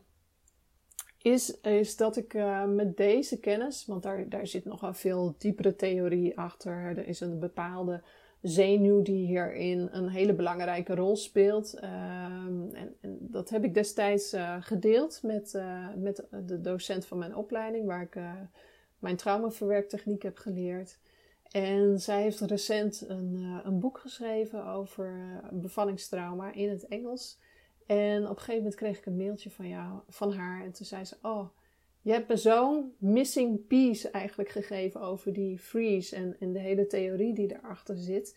is, 1.22 1.60
is 1.60 1.96
dat 1.96 2.16
ik 2.16 2.34
uh, 2.34 2.64
met 2.64 2.96
deze 2.96 3.38
kennis, 3.38 3.86
want 3.86 4.02
daar, 4.02 4.28
daar 4.28 4.46
zit 4.46 4.64
nog 4.64 4.82
een 4.82 4.94
veel 4.94 5.34
diepere 5.38 5.76
theorie 5.76 6.38
achter. 6.38 6.72
Er 6.72 7.06
is 7.06 7.20
een 7.20 7.38
bepaalde 7.38 8.02
zenuw 8.42 9.02
die 9.02 9.26
hierin 9.26 9.88
een 9.92 10.08
hele 10.08 10.34
belangrijke 10.34 10.94
rol 10.94 11.16
speelt. 11.16 11.74
Um, 11.74 12.70
en, 12.74 12.96
en, 13.00 13.16
dat 13.20 13.48
heb 13.48 13.64
ik 13.64 13.74
destijds 13.74 14.34
uh, 14.34 14.56
gedeeld 14.60 15.20
met, 15.22 15.52
uh, 15.56 15.88
met 15.96 16.26
de 16.46 16.60
docent 16.60 17.06
van 17.06 17.18
mijn 17.18 17.36
opleiding, 17.36 17.86
waar 17.86 18.02
ik 18.02 18.16
mijn 18.98 19.16
traumaverwerktechniek 19.16 20.22
heb 20.22 20.38
geleerd. 20.38 20.98
En 21.50 22.00
zij 22.00 22.22
heeft 22.22 22.40
recent 22.40 23.04
een, 23.08 23.60
een 23.64 23.80
boek 23.80 23.98
geschreven 23.98 24.66
over 24.66 25.40
bevallingstrauma 25.52 26.52
in 26.52 26.68
het 26.68 26.88
Engels. 26.88 27.38
En 27.88 28.22
op 28.22 28.30
een 28.30 28.36
gegeven 28.36 28.56
moment 28.56 28.74
kreeg 28.74 28.98
ik 28.98 29.06
een 29.06 29.16
mailtje 29.16 29.50
van, 29.50 29.68
jou, 29.68 30.00
van 30.08 30.32
haar. 30.32 30.64
En 30.64 30.72
toen 30.72 30.86
zei 30.86 31.04
ze: 31.04 31.16
Oh, 31.22 31.48
je 32.00 32.12
hebt 32.12 32.28
me 32.28 32.36
zo'n 32.36 32.94
missing 32.98 33.66
piece 33.66 34.10
eigenlijk 34.10 34.48
gegeven 34.48 35.00
over 35.00 35.32
die 35.32 35.58
freeze 35.58 36.16
en, 36.16 36.36
en 36.40 36.52
de 36.52 36.58
hele 36.58 36.86
theorie 36.86 37.34
die 37.34 37.54
erachter 37.54 37.96
zit. 37.96 38.36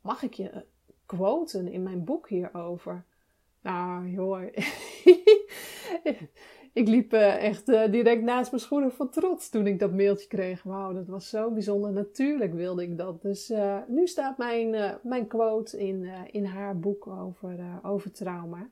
Mag 0.00 0.22
ik 0.22 0.34
je 0.34 0.64
quoten 1.06 1.68
in 1.68 1.82
mijn 1.82 2.04
boek 2.04 2.28
hierover? 2.28 3.04
Nou, 3.62 4.08
joh. 4.08 4.42
ik 6.72 6.88
liep 6.88 7.12
uh, 7.12 7.44
echt 7.44 7.68
uh, 7.68 7.90
direct 7.90 8.22
naast 8.22 8.50
mijn 8.50 8.62
schoenen 8.62 8.92
van 8.92 9.10
trots 9.10 9.48
toen 9.48 9.66
ik 9.66 9.78
dat 9.78 9.92
mailtje 9.92 10.28
kreeg. 10.28 10.62
Wauw, 10.62 10.92
dat 10.92 11.06
was 11.06 11.28
zo 11.28 11.50
bijzonder. 11.50 11.92
Natuurlijk 11.92 12.54
wilde 12.54 12.82
ik 12.82 12.98
dat. 12.98 13.22
Dus 13.22 13.50
uh, 13.50 13.78
nu 13.88 14.06
staat 14.06 14.38
mijn, 14.38 14.98
mijn 15.02 15.26
quote 15.26 15.78
in, 15.78 16.04
in 16.30 16.44
haar 16.44 16.78
boek 16.78 17.06
over, 17.06 17.80
over 17.82 18.12
trauma. 18.12 18.70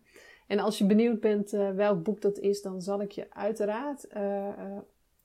En 0.48 0.58
als 0.58 0.78
je 0.78 0.86
benieuwd 0.86 1.20
bent 1.20 1.50
welk 1.50 2.02
boek 2.02 2.20
dat 2.20 2.38
is, 2.38 2.62
dan 2.62 2.82
zal 2.82 3.00
ik 3.00 3.10
je 3.10 3.26
uiteraard 3.30 4.06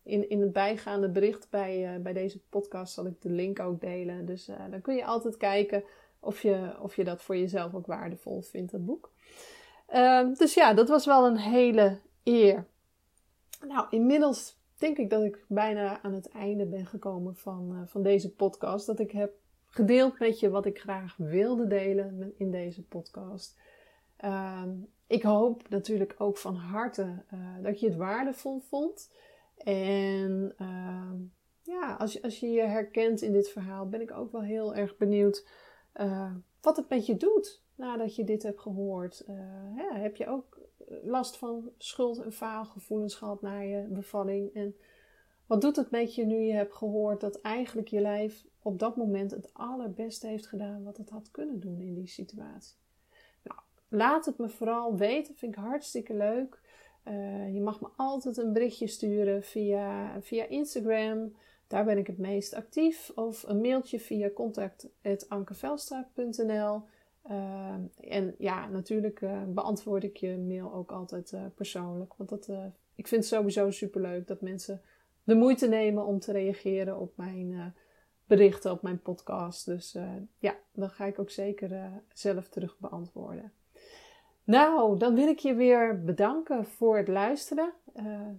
in, 0.03 0.29
in 0.29 0.41
het 0.41 0.53
bijgaande 0.53 1.09
bericht 1.09 1.47
bij, 1.49 1.99
bij 2.01 2.13
deze 2.13 2.39
podcast 2.49 2.93
zal 2.93 3.05
ik 3.05 3.21
de 3.21 3.29
link 3.29 3.59
ook 3.59 3.81
delen. 3.81 4.25
Dus 4.25 4.45
dan 4.69 4.81
kun 4.81 4.95
je 4.95 5.05
altijd 5.05 5.37
kijken 5.37 5.83
of 6.23 6.41
je, 6.41 6.73
of 6.81 6.95
je 6.95 7.03
dat 7.03 7.21
voor 7.21 7.37
jezelf 7.37 7.73
ook 7.73 7.85
waardevol 7.85 8.41
vindt, 8.41 8.71
dat 8.71 8.85
boek. 8.85 9.11
Ehm, 9.87 10.33
dus 10.33 10.53
ja, 10.53 10.73
dat 10.73 10.89
was 10.89 11.05
wel 11.05 11.25
een 11.25 11.37
hele 11.37 11.97
eer. 12.23 12.65
Nou, 13.67 13.87
inmiddels 13.89 14.57
denk 14.77 14.97
ik 14.97 15.09
dat 15.09 15.23
ik 15.23 15.45
bijna 15.47 16.01
aan 16.01 16.13
het 16.13 16.29
einde 16.29 16.65
ben 16.65 16.85
gekomen 16.85 17.35
van, 17.35 17.83
van 17.87 18.03
deze 18.03 18.33
podcast. 18.33 18.85
Dat 18.85 18.99
ik 18.99 19.11
heb 19.11 19.33
gedeeld 19.67 20.19
met 20.19 20.39
je 20.39 20.49
wat 20.49 20.65
ik 20.65 20.79
graag 20.79 21.15
wilde 21.17 21.67
delen 21.67 22.33
in 22.37 22.51
deze 22.51 22.83
podcast. 22.83 23.57
Uh, 24.23 24.63
ik 25.07 25.23
hoop 25.23 25.69
natuurlijk 25.69 26.15
ook 26.17 26.37
van 26.37 26.55
harte 26.55 27.23
uh, 27.33 27.63
dat 27.63 27.79
je 27.79 27.87
het 27.87 27.95
waardevol 27.95 28.59
vond. 28.59 29.11
En 29.57 30.53
ehm, 30.57 31.15
ja, 31.61 31.95
als 31.95 32.21
als 32.21 32.39
je 32.39 32.49
je 32.49 32.61
herkent 32.61 33.21
in 33.21 33.31
dit 33.31 33.49
verhaal, 33.49 33.89
ben 33.89 34.01
ik 34.01 34.11
ook 34.11 34.31
wel 34.31 34.41
heel 34.41 34.75
erg 34.75 34.97
benieuwd 34.97 35.47
uh, 35.95 36.35
wat 36.61 36.77
het 36.77 36.89
met 36.89 37.05
je 37.05 37.15
doet 37.15 37.63
nadat 37.75 38.15
je 38.15 38.23
dit 38.23 38.43
hebt 38.43 38.59
gehoord. 38.59 39.23
Ja, 39.75 39.95
heb 39.95 40.15
je 40.15 40.27
ook 40.27 40.61
last 41.03 41.37
van 41.37 41.71
schuld- 41.77 42.21
en 42.21 42.33
faalgevoelens 42.33 43.15
gehad 43.15 43.41
na 43.41 43.59
je 43.59 43.87
bevalling? 43.89 44.53
En 44.53 44.75
wat 45.45 45.61
doet 45.61 45.75
het 45.75 45.91
met 45.91 46.15
je 46.15 46.25
nu 46.25 46.35
je 46.35 46.53
hebt 46.53 46.73
gehoord 46.73 47.21
dat 47.21 47.41
eigenlijk 47.41 47.87
je 47.87 47.99
lijf 47.99 48.45
op 48.61 48.79
dat 48.79 48.95
moment 48.95 49.31
het 49.31 49.53
allerbeste 49.53 50.27
heeft 50.27 50.47
gedaan 50.47 50.83
wat 50.83 50.97
het 50.97 51.09
had 51.09 51.31
kunnen 51.31 51.59
doen 51.59 51.81
in 51.81 51.93
die 51.93 52.07
situatie? 52.07 52.82
Laat 53.95 54.25
het 54.25 54.37
me 54.37 54.49
vooral 54.49 54.97
weten, 54.97 55.35
vind 55.35 55.55
ik 55.55 55.61
hartstikke 55.61 56.13
leuk. 56.13 56.61
Uh, 57.07 57.53
je 57.53 57.61
mag 57.61 57.81
me 57.81 57.87
altijd 57.95 58.37
een 58.37 58.53
berichtje 58.53 58.87
sturen 58.87 59.43
via, 59.43 60.21
via 60.21 60.47
Instagram. 60.47 61.35
Daar 61.67 61.85
ben 61.85 61.97
ik 61.97 62.07
het 62.07 62.17
meest 62.17 62.53
actief. 62.53 63.11
Of 63.15 63.43
een 63.43 63.61
mailtje 63.61 63.99
via 63.99 64.29
contact.ankevelstra.nl. 64.29 66.81
Uh, 67.29 67.75
en 67.99 68.35
ja, 68.37 68.67
natuurlijk 68.67 69.21
uh, 69.21 69.43
beantwoord 69.47 70.03
ik 70.03 70.17
je 70.17 70.37
mail 70.37 70.73
ook 70.73 70.91
altijd 70.91 71.33
persoonlijk. 71.55 72.13
Want 72.13 72.29
dat, 72.29 72.49
ik 72.95 73.07
vind 73.07 73.23
het 73.23 73.33
sowieso 73.33 73.71
superleuk 73.71 74.27
dat 74.27 74.41
mensen 74.41 74.81
de 75.23 75.35
moeite 75.35 75.67
nemen 75.67 76.05
om 76.05 76.19
te 76.19 76.31
reageren 76.31 76.99
op 76.99 77.17
mijn 77.17 77.75
berichten, 78.25 78.71
op 78.71 78.81
mijn 78.81 79.01
podcast. 79.01 79.65
Dus 79.65 79.97
ja, 80.37 80.55
dan 80.71 80.89
ga 80.89 81.05
ik 81.05 81.19
ook 81.19 81.29
zeker 81.29 82.01
zelf 82.13 82.49
terug 82.49 82.79
beantwoorden. 82.79 83.51
Nou, 84.43 84.97
dan 84.97 85.15
wil 85.15 85.27
ik 85.27 85.39
je 85.39 85.53
weer 85.53 86.03
bedanken 86.03 86.65
voor 86.65 86.97
het 86.97 87.07
luisteren. 87.07 87.73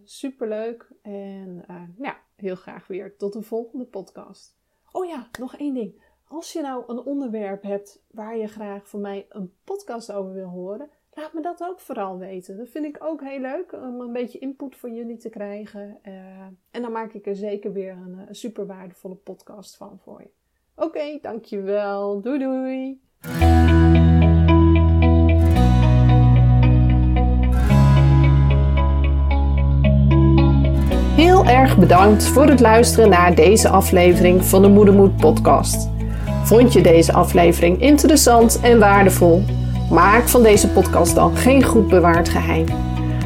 superleuk. 0.04 0.88
En 1.02 1.64
ja, 1.98 2.16
heel 2.36 2.56
graag 2.56 2.86
weer 2.86 3.16
tot 3.16 3.32
de 3.32 3.42
volgende 3.42 3.84
podcast. 3.84 4.56
Oh 4.92 5.06
ja, 5.06 5.28
nog 5.38 5.56
één 5.56 5.74
ding. 5.74 6.02
Als 6.28 6.52
je 6.52 6.60
nou 6.60 6.84
een 6.86 6.98
onderwerp 6.98 7.62
hebt 7.62 8.02
waar 8.10 8.36
je 8.36 8.46
graag 8.46 8.88
van 8.88 9.00
mij 9.00 9.26
een 9.28 9.52
podcast 9.64 10.12
over 10.12 10.32
wil 10.32 10.48
horen, 10.48 10.90
laat 11.12 11.32
me 11.32 11.40
dat 11.40 11.62
ook 11.62 11.80
vooral 11.80 12.18
weten. 12.18 12.56
Dat 12.56 12.68
vind 12.68 12.84
ik 12.84 12.96
ook 13.04 13.22
heel 13.22 13.40
leuk 13.40 13.72
om 13.72 14.00
een 14.00 14.12
beetje 14.12 14.38
input 14.38 14.76
van 14.76 14.94
jullie 14.94 15.16
te 15.16 15.28
krijgen. 15.28 15.98
Uh, 16.02 16.12
en 16.70 16.82
dan 16.82 16.92
maak 16.92 17.12
ik 17.12 17.26
er 17.26 17.36
zeker 17.36 17.72
weer 17.72 17.92
een, 17.92 18.28
een 18.28 18.34
super 18.34 18.66
waardevolle 18.66 19.14
podcast 19.14 19.76
van 19.76 19.98
voor 20.02 20.20
je. 20.20 20.30
Oké, 20.76 21.18
dankjewel. 21.20 22.20
Doei 22.20 22.38
doei. 22.38 23.83
Bedankt 31.72 32.24
voor 32.24 32.46
het 32.46 32.60
luisteren 32.60 33.08
naar 33.08 33.34
deze 33.34 33.68
aflevering 33.68 34.44
van 34.44 34.62
de 34.62 34.68
Moedermoed 34.68 35.16
podcast. 35.16 35.88
Vond 36.42 36.72
je 36.72 36.80
deze 36.80 37.12
aflevering 37.12 37.80
interessant 37.80 38.60
en 38.62 38.78
waardevol? 38.78 39.44
Maak 39.90 40.28
van 40.28 40.42
deze 40.42 40.68
podcast 40.68 41.14
dan 41.14 41.36
geen 41.36 41.64
goed 41.64 41.88
bewaard 41.88 42.28
geheim. 42.28 42.66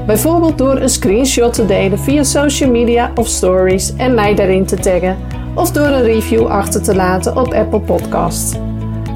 Bijvoorbeeld 0.07 0.59
door 0.59 0.81
een 0.81 0.89
screenshot 0.89 1.53
te 1.53 1.67
delen 1.67 1.99
via 1.99 2.23
social 2.23 2.71
media 2.71 3.11
of 3.15 3.27
stories 3.27 3.97
en 3.97 4.15
mij 4.15 4.35
daarin 4.35 4.67
te 4.67 4.77
taggen, 4.77 5.17
of 5.55 5.71
door 5.71 5.89
een 5.89 6.03
review 6.03 6.47
achter 6.47 6.83
te 6.83 6.95
laten 6.95 7.37
op 7.37 7.53
Apple 7.53 7.81
Podcasts. 7.81 8.68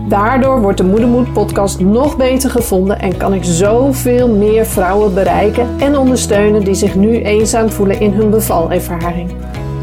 Daardoor 0.08 0.60
wordt 0.60 0.78
de 0.78 0.84
Moedermoed 0.84 1.32
podcast 1.32 1.80
nog 1.80 2.16
beter 2.16 2.50
gevonden 2.50 3.00
en 3.00 3.16
kan 3.16 3.34
ik 3.34 3.44
zoveel 3.44 4.28
meer 4.28 4.66
vrouwen 4.66 5.14
bereiken 5.14 5.68
en 5.78 5.98
ondersteunen 5.98 6.64
die 6.64 6.74
zich 6.74 6.94
nu 6.94 7.22
eenzaam 7.22 7.70
voelen 7.70 8.00
in 8.00 8.12
hun 8.12 8.30
bevalervaring. 8.30 9.30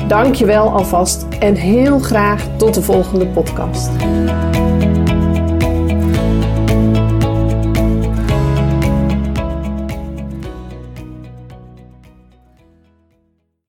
Dankjewel 0.08 0.70
alvast 0.70 1.26
en 1.40 1.56
heel 1.56 2.00
graag 2.00 2.48
tot 2.58 2.74
de 2.74 2.82
volgende 2.82 3.28
podcast. 3.28 3.90